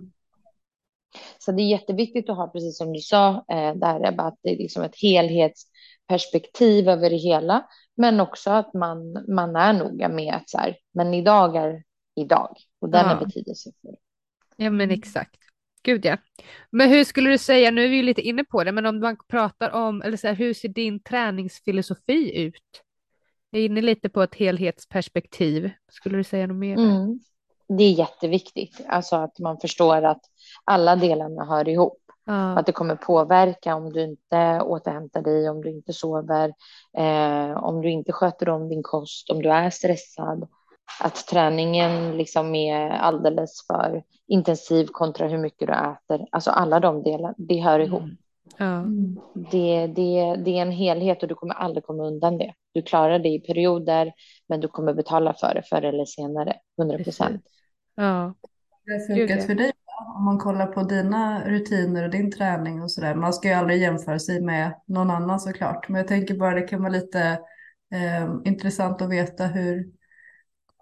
[1.39, 4.49] Så det är jätteviktigt att ha, precis som du sa, eh, där Ebba, att det
[4.49, 7.65] är liksom ett helhetsperspektiv över det hela.
[7.97, 11.83] Men också att man, man är noga med att så här, men idag är
[12.15, 13.11] idag och den Ja.
[13.11, 13.95] är betydelsefull.
[14.55, 15.35] Ja men exakt.
[15.83, 16.17] Gud ja.
[16.69, 18.99] Men hur skulle du säga, nu är vi ju lite inne på det, men om
[18.99, 22.81] man pratar om, eller så här, hur ser din träningsfilosofi ut?
[23.49, 25.71] Jag är inne lite på ett helhetsperspektiv.
[25.91, 26.77] Skulle du säga något mer?
[26.77, 27.19] Mm.
[27.67, 30.21] Det är jätteviktigt, alltså att man förstår att
[30.63, 32.01] alla delarna hör ihop.
[32.25, 32.57] Ja.
[32.59, 36.53] Att det kommer påverka om du inte återhämtar dig, om du inte sover,
[36.97, 40.47] eh, om du inte sköter om din kost, om du är stressad.
[40.99, 46.27] Att träningen liksom är alldeles för intensiv kontra hur mycket du äter.
[46.31, 48.01] Alltså alla de delarna, det hör ihop.
[48.01, 48.17] Mm.
[48.57, 48.79] Ja.
[48.79, 49.19] Mm.
[49.51, 52.53] Det, det, det är en helhet och du kommer aldrig komma undan det.
[52.73, 54.13] Du klarar det i perioder,
[54.47, 57.41] men du kommer betala för det förr eller senare, 100 procent.
[57.95, 58.35] Ja.
[58.85, 59.47] Det har funkat ja.
[59.47, 59.71] för dig?
[60.17, 63.15] Om man kollar på dina rutiner och din träning och sådär.
[63.15, 65.89] Man ska ju aldrig jämföra sig med någon annan såklart.
[65.89, 67.19] Men jag tänker bara det kan vara lite
[67.93, 69.85] eh, intressant att veta hur,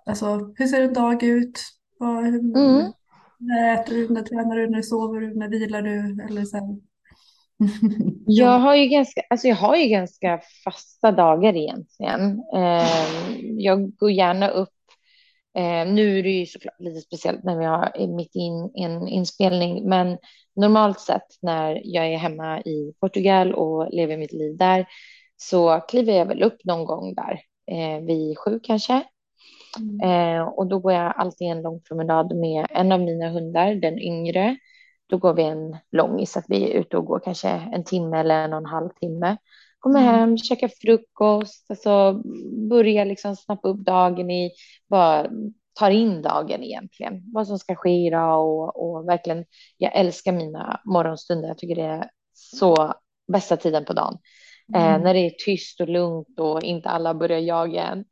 [0.05, 1.59] alltså, hur ser en dag ut?
[1.99, 2.91] Vad, Mm.
[3.39, 6.23] När äter du, när tränar du, när sover du, när vilar du?
[6.29, 6.77] Eller så här.
[8.25, 12.43] Jag har ju ganska, alltså jag har ju ganska fasta dagar egentligen.
[12.55, 14.69] Eh, jag går gärna upp.
[15.57, 19.07] Eh, nu är det ju såklart lite speciellt när vi har mitt i in, en
[19.07, 20.17] inspelning, men
[20.55, 24.85] normalt sett när jag är hemma i Portugal och lever mitt liv där
[25.37, 27.39] så kliver jag väl upp någon gång där
[27.71, 29.03] eh, vid sju kanske.
[30.03, 33.99] Eh, och då går jag alltid en lång promenad med en av mina hundar, den
[33.99, 34.57] yngre.
[35.07, 38.43] Då går vi en långis, att vi är ute och går kanske en timme eller
[38.45, 39.37] en och en halv timme.
[39.79, 40.13] Kommer Mm.
[40.15, 42.21] hem, käkar frukost, alltså
[42.69, 44.51] börjar liksom snappa upp dagen i,
[44.89, 45.27] bara
[45.79, 49.45] tar in dagen egentligen, vad som ska ske idag och, och verkligen,
[49.77, 52.93] jag älskar mina morgonstunder, jag tycker det är så
[53.27, 54.17] bästa tiden på dagen.
[54.75, 55.01] Eh, Mm.
[55.01, 58.05] när det är tyst och lugnt och inte alla börjar jaga en.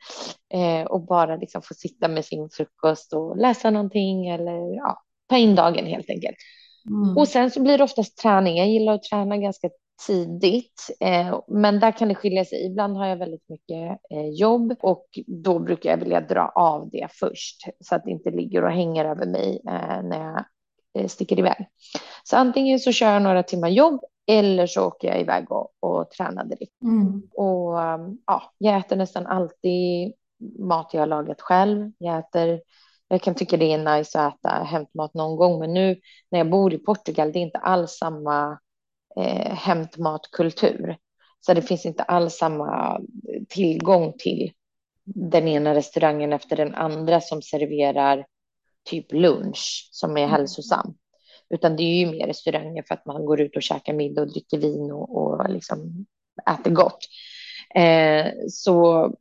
[0.54, 5.38] Eh, och bara liksom få sitta med sin frukost och läsa någonting eller ja, ta
[5.38, 6.38] in dagen helt enkelt.
[6.89, 7.18] Mm.
[7.18, 8.58] Och sen så blir det oftast träning.
[8.58, 9.70] Jag gillar att träna ganska
[10.08, 12.66] tidigt, eh, men där kan det skilja sig.
[12.66, 17.08] Ibland har jag väldigt mycket eh, jobb och då brukar jag vilja dra av det
[17.12, 20.45] först så att det inte ligger och hänger över mig eh, när
[20.93, 21.68] jag sticker iväg.
[22.24, 24.02] Så antingen så kör jag några timmar jobb
[24.32, 26.82] eller så åker jag iväg och, och tränar direkt.
[26.82, 27.22] Mm.
[27.34, 30.14] Och um, ja, jag äter nästan alltid
[30.60, 31.92] mat jag har lagat själv.
[31.98, 32.62] Jag äter,
[33.08, 36.00] jag kan tycka det är nice att äta hämtmat någon gång, men nu
[36.32, 38.60] när jag bor i Portugal, det är inte alls samma
[39.16, 40.98] eh, hämtmatkultur.
[41.40, 43.02] Så det finns inte alls samma
[43.50, 44.52] tillgång till
[45.04, 48.26] den ena restaurangen efter den andra som serverar
[48.84, 50.94] typ lunch som är hälsosam.
[51.54, 54.28] Utan det är ju mer restauranger för att man går ut och käkar middag och
[54.32, 56.06] dricker vin och, och liksom
[56.52, 56.99] äter gott.
[57.76, 59.12] Eh, så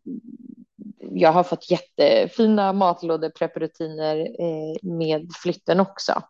[1.01, 6.23] jag har fått jättefina matlådeprepparutiner eh, med flytten också.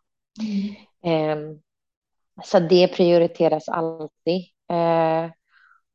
[1.05, 1.37] Eh,
[2.45, 4.41] så det prioriteras alltid.
[4.71, 5.31] Eh,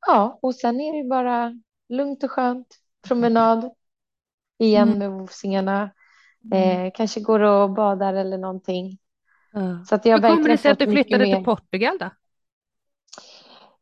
[0.08, 2.68] ja, och sen är det bara lugnt och skönt.
[3.08, 3.72] Promenad
[4.60, 5.00] igen Mm.
[5.00, 5.92] med vovsingarna.
[6.54, 8.98] Eh, kanske går och badar eller någonting.
[9.56, 9.86] Ja.
[9.86, 12.10] Så att jag Hur kommer det sig att du flyttade till Portugal då?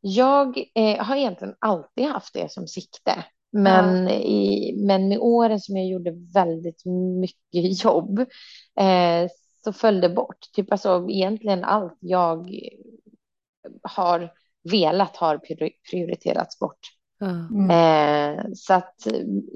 [0.01, 3.25] Jag eh, har egentligen alltid haft det som sikte.
[3.51, 6.85] Men, i, men med åren som jag gjorde väldigt
[7.21, 8.19] mycket jobb
[8.79, 9.29] eh,
[9.63, 10.37] så föll det bort.
[10.53, 12.49] Typ alltså egentligen allt jag
[13.83, 14.31] har
[14.71, 15.41] velat har
[15.91, 16.79] prioriterats bort.
[17.21, 17.69] Mm.
[17.69, 19.07] Eh, så att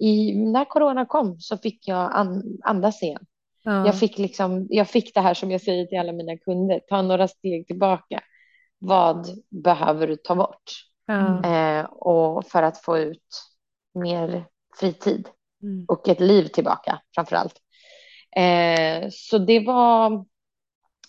[0.01, 3.25] i, när corona kom så fick jag an, andas igen.
[3.67, 3.85] Ja.
[3.85, 7.01] Jag fick liksom, jag fick det här som jag säger till alla mina kunder, ta
[7.01, 8.21] några steg tillbaka.
[8.79, 10.71] Vad behöver du ta bort?
[11.05, 11.43] Ja.
[11.45, 13.41] Eh, och för att få ut
[13.93, 14.45] mer
[14.79, 15.27] fritid
[15.63, 15.85] Mm.
[15.87, 17.55] och ett liv tillbaka framför allt.
[18.35, 20.25] Eh, så det var,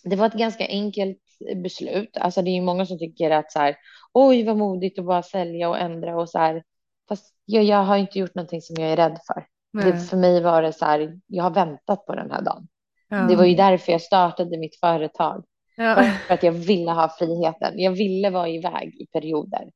[0.04, 1.22] det var ett ganska enkelt
[1.62, 2.16] beslut.
[2.16, 3.76] Alltså det är ju många som tycker att så här,
[4.12, 6.62] oj vad modigt att bara sälja och ändra och så här.
[7.08, 9.46] Fast jag, jag har inte gjort någonting som jag är rädd för.
[9.84, 12.68] Det, för mig var det så här, jag har väntat på den här dagen.
[13.08, 13.16] Ja.
[13.16, 15.44] Det var ju därför jag startade mitt företag.
[15.76, 15.94] Ja.
[16.26, 17.72] För att jag ville ha friheten.
[17.76, 19.70] Jag ville vara iväg i perioder.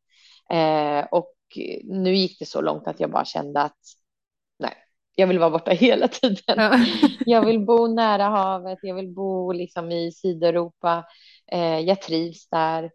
[0.50, 1.34] Eh, och
[1.84, 3.78] nu gick det så långt att jag bara kände att
[4.58, 4.74] nej,
[5.14, 6.56] jag vill vara borta hela tiden.
[6.56, 6.78] Ja.
[7.26, 11.04] Jag vill bo nära havet, jag vill bo liksom i Sydeuropa.
[11.52, 12.90] Eh, jag trivs där.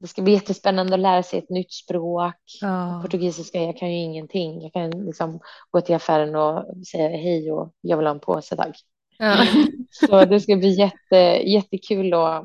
[0.00, 2.34] Det ska bli jättespännande att lära sig ett nytt språk.
[2.60, 3.00] Ja.
[3.02, 4.62] Portugisiska, jag kan ju ingenting.
[4.62, 5.40] Jag kan liksom
[5.70, 8.80] gå till affären och säga hej och jag vill ha en påse tack.
[9.18, 9.36] Ja.
[9.90, 11.16] Så det ska bli jätte,
[11.50, 12.44] jättekul och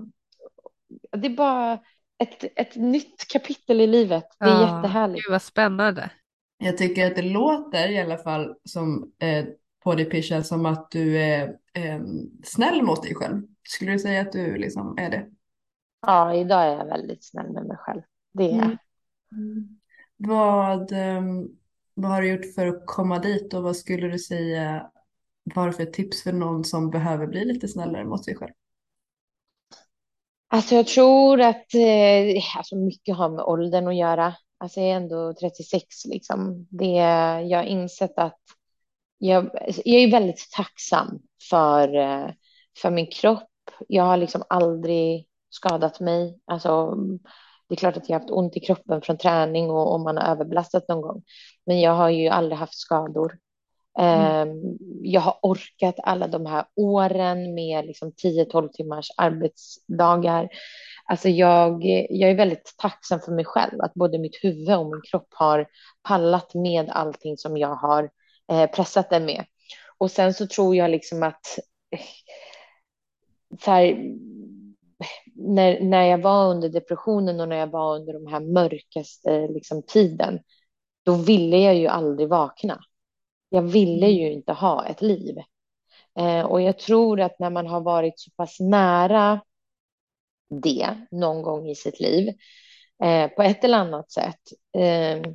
[1.17, 1.79] det är bara
[2.23, 4.25] ett, ett nytt kapitel i livet.
[4.39, 4.75] Det är Ja.
[4.77, 5.23] jättehärligt.
[5.25, 6.09] Gud vad spännande.
[6.57, 9.45] Jag tycker att det låter i alla fall som eh,
[9.83, 11.43] på dig Pisha som att du är
[11.73, 11.99] eh,
[12.43, 13.41] snäll mot dig själv.
[13.63, 15.25] Skulle du säga att du liksom är det?
[16.01, 18.01] Ja, idag är jag väldigt snäll med mig själv.
[18.33, 18.77] Det är jag.
[19.31, 19.79] Mm.
[20.17, 21.49] Vad, ehm,
[21.93, 24.91] vad har du gjort för att komma dit och vad skulle du säga
[25.43, 28.53] var för tips för någon som behöver bli lite snällare mot sig själv?
[30.47, 34.35] Alltså jag tror att eh, alltså mycket har med åldern att göra.
[34.57, 36.67] Alltså jag är ändå 36 liksom.
[36.69, 36.95] Det,
[37.49, 38.39] jag har insett att
[39.17, 39.49] jag,
[39.85, 42.31] jag är väldigt tacksam för, eh,
[42.81, 43.49] för min kropp.
[43.87, 46.39] Jag har liksom aldrig skadat mig.
[46.45, 46.95] Alltså,
[47.69, 50.17] det är klart att jag har haft ont i kroppen från träning och om man
[50.17, 51.23] har överbelastat någon gång.
[51.65, 53.37] Men jag har ju aldrig haft skador.
[53.99, 54.45] Eh,
[55.03, 60.49] Jag har orkat alla de här åren med liksom 10-12 timmars arbetsdagar.
[61.05, 65.01] Alltså jag, jag är väldigt tacksam för mig själv, att både mitt huvud och min
[65.11, 65.67] kropp har
[66.03, 68.09] pallat med allting som jag har
[68.51, 69.45] eh, pressat den med.
[69.97, 71.59] Och sen så tror jag liksom att
[71.95, 71.99] eh,
[73.63, 73.97] så här,
[75.35, 79.83] när, när jag var under depressionen och när jag var under de här mörkaste liksom,
[79.83, 80.39] tiden,
[81.03, 82.79] då ville jag ju aldrig vakna.
[83.49, 85.37] Jag ville ju inte ha ett liv.
[86.19, 89.41] Eh, och jag tror att när man har varit så pass nära
[90.63, 92.29] det någon gång i sitt liv,
[93.03, 94.41] eh, på ett eller annat sätt,
[94.77, 95.31] eh,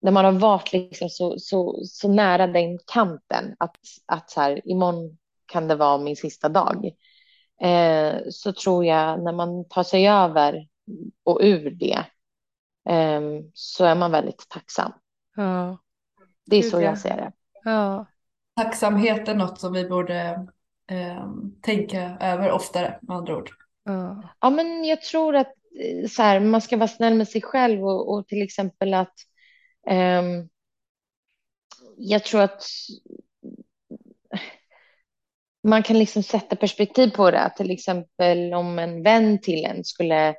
[0.00, 3.76] när man har varit liksom så, så, så nära den kanten att,
[4.06, 6.90] att så här, imorgon kan det vara min sista dag,
[7.62, 10.66] eh, så tror jag när man tar sig över
[11.24, 12.04] och ur det,
[12.88, 13.20] eh,
[13.52, 14.92] så är man väldigt tacksam.
[15.36, 15.78] Ja.
[16.46, 16.82] Det är Gud, så ja.
[16.82, 17.32] jag ser det.
[17.64, 18.06] Ja.
[18.56, 20.46] Tacksamhet är något som vi borde
[20.86, 23.50] ehm, tänka över oftare med andra ord.
[23.84, 24.22] Ja.
[24.40, 27.84] Ja, men jag tror att eh, så här, man ska vara snäll med sig själv
[27.84, 29.14] och, och till exempel att
[29.86, 30.48] ehm,
[31.96, 32.62] jag tror att
[35.68, 37.40] man kan liksom sätta perspektiv på det.
[37.40, 40.34] Att till exempel om en vän till en skulle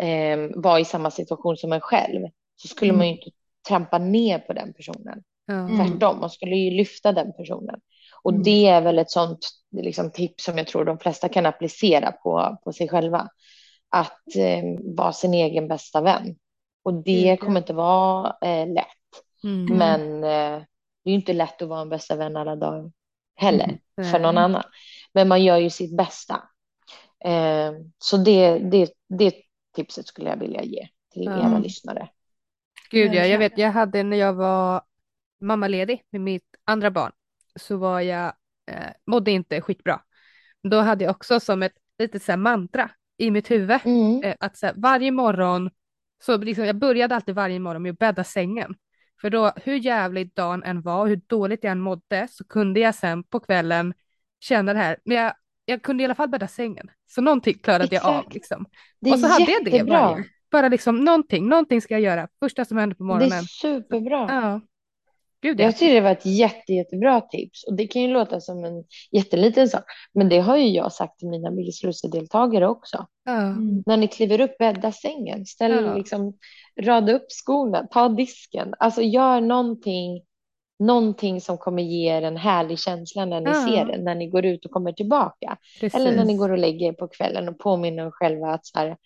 [0.00, 3.30] ehm, vara i samma situation som en själv så skulle man ju inte
[3.68, 5.22] trampa ner på den personen.
[5.50, 5.76] Mm.
[5.76, 7.80] Tvärtom, man skulle ju lyfta den personen.
[8.22, 8.42] Och Mm.
[8.42, 9.38] det är väl ett sånt
[9.72, 13.28] liksom, tips som jag tror de flesta kan applicera på, på sig själva.
[13.90, 14.64] Att eh,
[14.96, 16.36] vara sin egen bästa vän.
[16.84, 17.36] Och det ja.
[17.36, 18.86] kommer inte vara eh, lätt.
[19.44, 19.78] Mm.
[19.78, 20.62] Men eh,
[21.04, 22.90] det är ju inte lätt att vara en bästa vän alla dagar
[23.34, 24.10] heller Mm.
[24.12, 24.62] för någon annan.
[25.12, 26.42] Men man gör ju sitt bästa.
[27.24, 29.34] Eh, så det, det, det
[29.76, 31.38] tipset skulle jag vilja ge till Ja.
[31.40, 32.08] era lyssnare.
[32.90, 34.82] Gud ja, jag vet, jag hade när jag var
[35.40, 37.12] mammaledig med mitt andra barn
[37.60, 38.26] så var jag,
[38.70, 40.00] eh, mådde inte skitbra.
[40.62, 44.22] Då hade jag också som ett litet så här mantra i mitt huvud Mm.
[44.24, 45.70] eh, att så här, varje morgon,
[46.22, 48.74] så liksom, jag började alltid varje morgon med att bädda sängen.
[49.24, 52.80] För då, hur jävligt dagen än var, och hur dåligt jag än mådde, så kunde
[52.80, 53.94] jag sen på kvällen
[54.40, 54.96] känna det här.
[55.04, 55.32] Men jag,
[55.64, 56.90] jag kunde i alla fall bädda sängen.
[57.06, 58.18] Så någonting klarade jag av.
[58.18, 58.34] Exakt.
[58.34, 58.66] Liksom.
[59.12, 60.24] Och så hade jag det varje.
[60.50, 62.28] Bara liksom någonting, någonting ska jag göra.
[62.40, 63.44] Första som händer på Det är morgonen.
[63.44, 64.26] superbra.
[64.28, 64.60] Ja.
[65.44, 65.64] Gud ja.
[65.64, 68.84] Jag tycker det var ett jätte, jättebra tips och det kan ju låta som en
[69.12, 69.84] jätteliten sak,
[70.14, 73.06] men det har ju jag sagt till mina Biggest Loser-deltagare också.
[73.28, 73.82] Mm.
[73.86, 75.94] När ni kliver upp, bädda sängen, ställ Ja.
[75.96, 76.34] liksom,
[76.80, 80.22] rada upp skorna, ta disken, alltså gör någonting
[80.78, 83.66] någonting som kommer ge er en härlig känsla när ni Ja.
[83.68, 85.56] ser den, när ni går ut och kommer tillbaka.
[85.80, 86.00] Precis.
[86.00, 88.78] Eller när ni går och lägger er på kvällen och påminner er själva att så
[88.78, 88.96] här,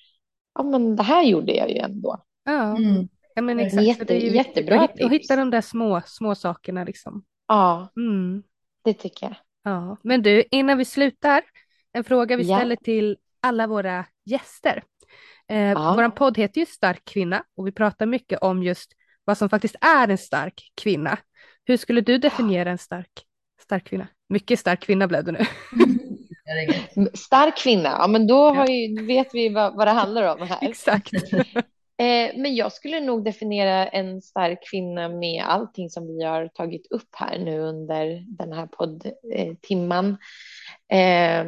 [0.55, 2.17] ja men det här gjorde jag ju ändå.
[2.45, 3.09] Ja, Mm.
[3.39, 3.99] Ja men Jätte- exakt.
[3.99, 7.25] Så det är jättebra att hitta, att hitta de där små, små sakerna liksom.
[7.49, 8.43] Ja, Mm.
[8.85, 9.35] det tycker jag.
[9.63, 11.43] Ja, men du, innan vi slutar,
[11.93, 12.57] en fråga vi Ja.
[12.57, 14.83] ställer till alla våra gäster.
[15.49, 15.95] Eh, Ja.
[15.97, 18.93] Vår podd heter ju Stark kvinna och vi pratar mycket om just
[19.25, 21.19] vad som faktiskt är en stark kvinna.
[21.65, 23.11] Hur skulle du definiera en stark,
[23.63, 24.07] stark kvinna?
[24.29, 25.45] Mycket stark kvinna blev det nu.
[27.15, 30.59] Stark kvinna, ja men då har ju, vet vi vad, vad det handlar om här.
[30.71, 31.11] Exakt.
[31.99, 36.87] Eh, men jag skulle nog definiera en stark kvinna med allting som vi har tagit
[36.93, 40.17] upp här nu under den här poddtimman.
[40.89, 41.45] Eh,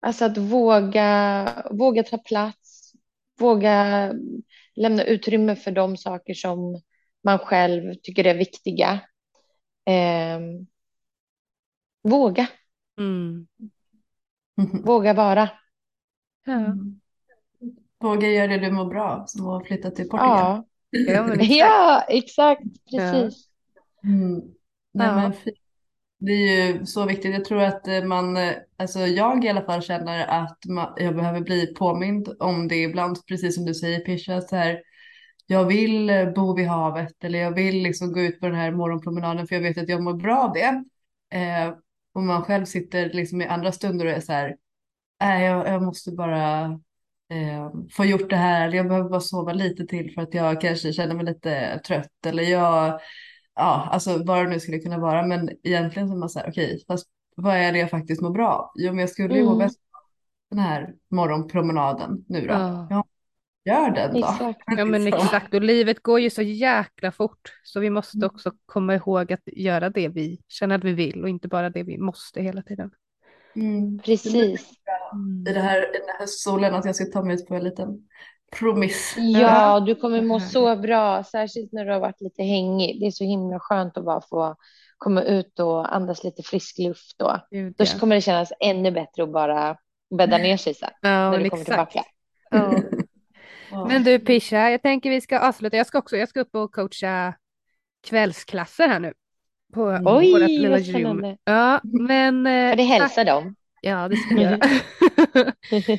[0.00, 2.92] alltså att våga, våga ta plats,
[3.40, 4.12] våga
[4.74, 6.82] lämna utrymme för de saker som
[7.24, 9.00] man själv tycker är viktiga.
[9.86, 10.40] Eh,
[12.02, 12.46] våga,
[12.98, 13.46] Mm.
[14.84, 15.50] våga vara.
[16.44, 16.74] Ja.
[18.00, 20.62] Våga göra det du mår bra som att flytta till Portugal.
[20.90, 22.62] Ja, Ja, exakt.
[22.84, 23.48] ja precis.
[24.04, 24.40] Mm.
[24.92, 25.14] Nej, Ja.
[25.16, 25.32] men
[26.18, 27.32] det är ju så viktigt.
[27.34, 31.16] Jag tror att eh, man, eh, alltså jag i alla fall känner att man, jag
[31.16, 34.82] behöver bli påmind om det ibland, precis som du säger Pisha, så här,
[35.46, 38.70] jag vill eh, bo vid havet eller jag vill liksom gå ut på den här
[38.70, 40.84] morgonpromenaden för jag vet att jag mår bra av det.
[41.38, 41.74] Eh,
[42.14, 44.56] och man själv sitter liksom i andra stunder och är så här,
[45.20, 46.80] nej jag, jag måste bara
[47.30, 50.92] eh, få gjort det här, jag behöver bara sova lite till för att jag kanske
[50.92, 53.00] känner mig lite trött eller jag
[53.54, 55.26] ja, alltså vad det nu skulle kunna vara.
[55.26, 57.06] Men egentligen så är man så här, okej, fast
[57.36, 58.70] vad är det jag faktiskt mår bra av?
[58.74, 59.58] Jo, men jag skulle ju må Mm.
[59.58, 60.00] bäst av
[60.56, 62.52] den här morgonpromenaden nu då.
[62.54, 62.86] Ja.
[62.90, 63.04] Ja,
[63.64, 64.18] gör den då.
[64.18, 64.60] Exakt.
[64.76, 68.26] Ja men exakt och livet går ju så jäkla fort så vi måste Mm.
[68.26, 71.82] också komma ihåg att göra det vi känner att vi vill och inte bara det
[71.82, 72.90] vi måste hela tiden.
[73.60, 73.98] Mm.
[73.98, 74.72] Precis.
[75.48, 77.64] I, det här, I den här höstsolen att jag ska ta mig ut på en
[77.64, 77.88] liten
[78.56, 79.14] promiss.
[79.16, 83.00] Ja, du kommer må så bra, särskilt när du har varit lite hängig.
[83.00, 84.56] Det är så himla skönt att bara få
[84.98, 87.40] komma ut och andas lite frisk luft då.
[87.50, 89.76] Gud, Då kommer det kännas ännu bättre att bara
[90.18, 91.92] bädda ner sig sen Ja, när men du kommer exakt.
[92.50, 92.82] tillbaka.
[93.70, 93.86] Ja.
[93.88, 95.76] Men du Pisha, jag tänker vi ska avsluta.
[95.76, 97.34] Jag ska också jag ska upp och coacha
[98.06, 99.12] kvällsklasser här nu.
[99.74, 100.02] På Mm.
[100.06, 101.36] Oj, lilla vad gym.
[101.44, 102.46] Ja, men...
[102.46, 103.54] eh, det hälsar dem.
[103.80, 104.58] Ja, det ska vi göra.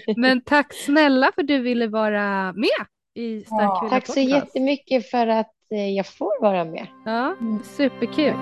[0.18, 5.10] men tack snälla för att du ville vara med i Stark Ja, Tack så jättemycket
[5.10, 6.88] för att eh, jag får vara med.
[7.06, 8.34] Ja, superkul.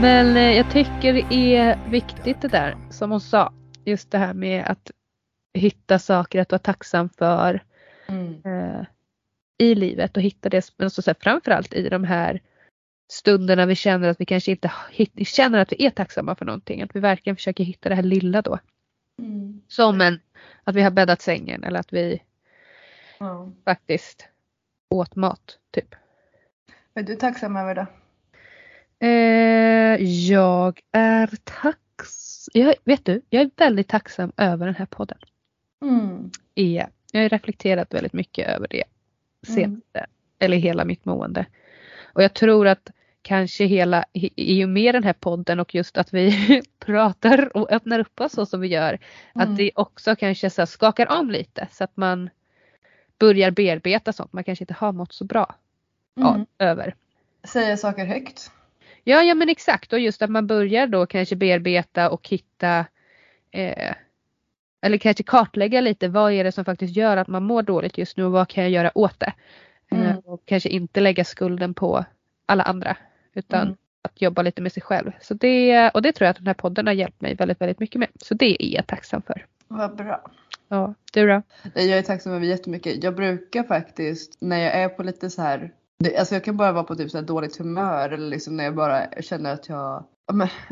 [0.00, 3.52] Men eh, jag tycker det är viktigt det där som hon sa.
[3.84, 4.90] Just det här med att
[5.54, 7.64] hitta saker att vara tacksam för
[8.08, 8.42] Mm.
[8.44, 8.84] eh,
[9.58, 12.40] i livet och hitta det, men så, så här, framförallt i de här
[13.12, 14.70] stunderna vi känner att vi kanske inte
[15.24, 16.82] känner att vi är tacksamma för någonting.
[16.82, 18.58] Att vi verkligen försöker hitta det här lilla då.
[19.18, 19.60] Mm.
[19.68, 20.20] Som en,
[20.64, 22.22] att vi har bäddat sängen eller att vi
[23.18, 23.52] Ja.
[23.64, 24.28] faktiskt
[24.88, 25.58] åt mat.
[25.70, 25.94] Typ.
[26.94, 27.86] Är du tacksam över det?
[29.00, 32.50] Eh, jag är tacksam.
[32.52, 35.18] Jag, vet du, jag är väldigt tacksam över den här podden.
[35.82, 36.30] Mm.
[36.54, 38.84] är, jag har reflekterat väldigt mycket över det
[39.46, 40.06] senaste,
[40.38, 41.46] eller hela mitt mående.
[42.12, 42.90] Och jag tror att
[43.22, 44.04] kanske hela,
[44.36, 46.32] i och med den här podden och just att vi
[46.78, 48.98] pratar och öppnar upp oss så som vi gör,
[49.34, 49.50] Mm.
[49.52, 52.30] att det också kanske så skakar om lite så att man
[53.18, 55.54] börjar bearbeta sånt man kanske inte har mått så bra
[56.20, 56.46] av, Mm.
[56.58, 56.94] över.
[57.44, 58.50] Säga saker högt.
[59.04, 62.84] Ja, ja men exakt och just att man börjar då kanske bearbeta och hitta
[63.50, 63.94] eh,
[64.82, 68.16] eller kanske kartlägga lite vad är det som faktiskt gör att man mår dåligt just
[68.16, 69.32] nu och vad kan jag göra åt det?
[69.92, 70.18] Eh, Mm.
[70.18, 72.04] och kanske inte lägga skulden på
[72.46, 72.96] alla andra
[73.34, 73.76] utan Mm.
[74.02, 75.12] att jobba lite med sig själv.
[75.20, 77.78] Så det, och det tror jag att den här podden har hjälpt mig väldigt, väldigt
[77.80, 78.08] mycket med.
[78.20, 79.46] Så det är jag tacksam för.
[79.68, 80.20] Vad bra.
[80.68, 81.42] Ja, du då?
[81.74, 83.04] Jag är tacksam över jättemycket.
[83.04, 85.72] Jag brukar faktiskt när jag är på lite så här.
[86.04, 88.64] Det, alltså jag kan bara vara på typ så här dåligt humör eller liksom när
[88.64, 90.04] jag bara känner att jag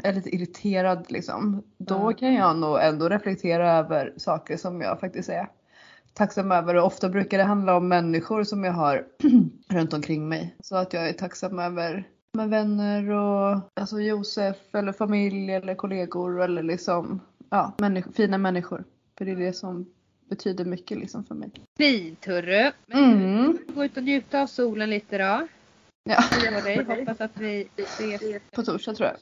[0.05, 1.63] är lite irriterad liksom.
[1.79, 2.15] Då Mm.
[2.15, 5.49] kan jag nog ändå reflektera över saker som jag faktiskt är
[6.13, 9.05] tacksam över och ofta brukar det handla om människor som jag har
[9.69, 10.57] runt omkring mig.
[10.61, 16.43] Så att jag är tacksam över med vänner och alltså Josef eller familj eller kollegor
[16.43, 17.21] eller liksom
[17.51, 18.85] ja, människor, fina människor.
[19.19, 19.87] För det är det som
[20.29, 21.51] betyder mycket liksom för mig.
[21.79, 22.73] Fint hörru.
[22.93, 23.59] Mm.
[23.75, 25.49] Gå ut och njuta av solen lite då.
[26.05, 26.23] Ja,
[26.65, 26.85] dig.
[26.85, 28.43] Hoppas att vi ses.
[28.51, 29.17] på torsdag tror jag.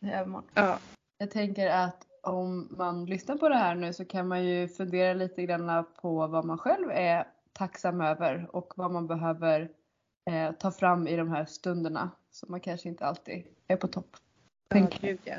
[0.00, 0.42] Ja.
[0.54, 0.78] Ja.
[1.18, 5.14] Jag tänker att om man lyssnar på det här nu så kan man ju fundera
[5.14, 9.70] lite grann på vad man själv är tacksam över och vad man behöver
[10.30, 14.16] eh, ta fram i de här stunderna som man kanske inte alltid är på topp.
[14.68, 15.36] Ja, gud ja.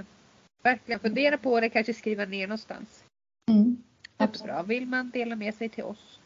[0.63, 3.03] Verkligen fundera på det, kanske skriva ner någonstans.
[3.51, 3.83] Mm.
[4.25, 4.63] Jättebra.
[4.63, 6.19] Vill man dela med sig till oss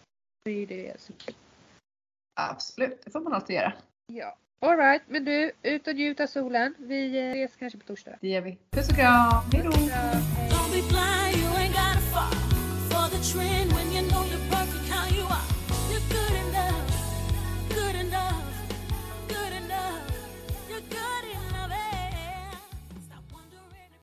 [0.44, 1.36] så är det så kul.
[2.40, 3.74] Absolut, det får man alltid göra.
[4.08, 4.38] Ja.
[4.62, 6.76] Alright, men du, ut och njut av solen.
[6.78, 8.18] Vi eh, ses kanske på torsdag.
[8.22, 8.58] Det gör vi.
[8.72, 9.62] Puss och kram, hej.
[9.62, 12.34] Don't be blind, you ain't gotta fall
[12.92, 15.19] for the trend when you know you're perfect how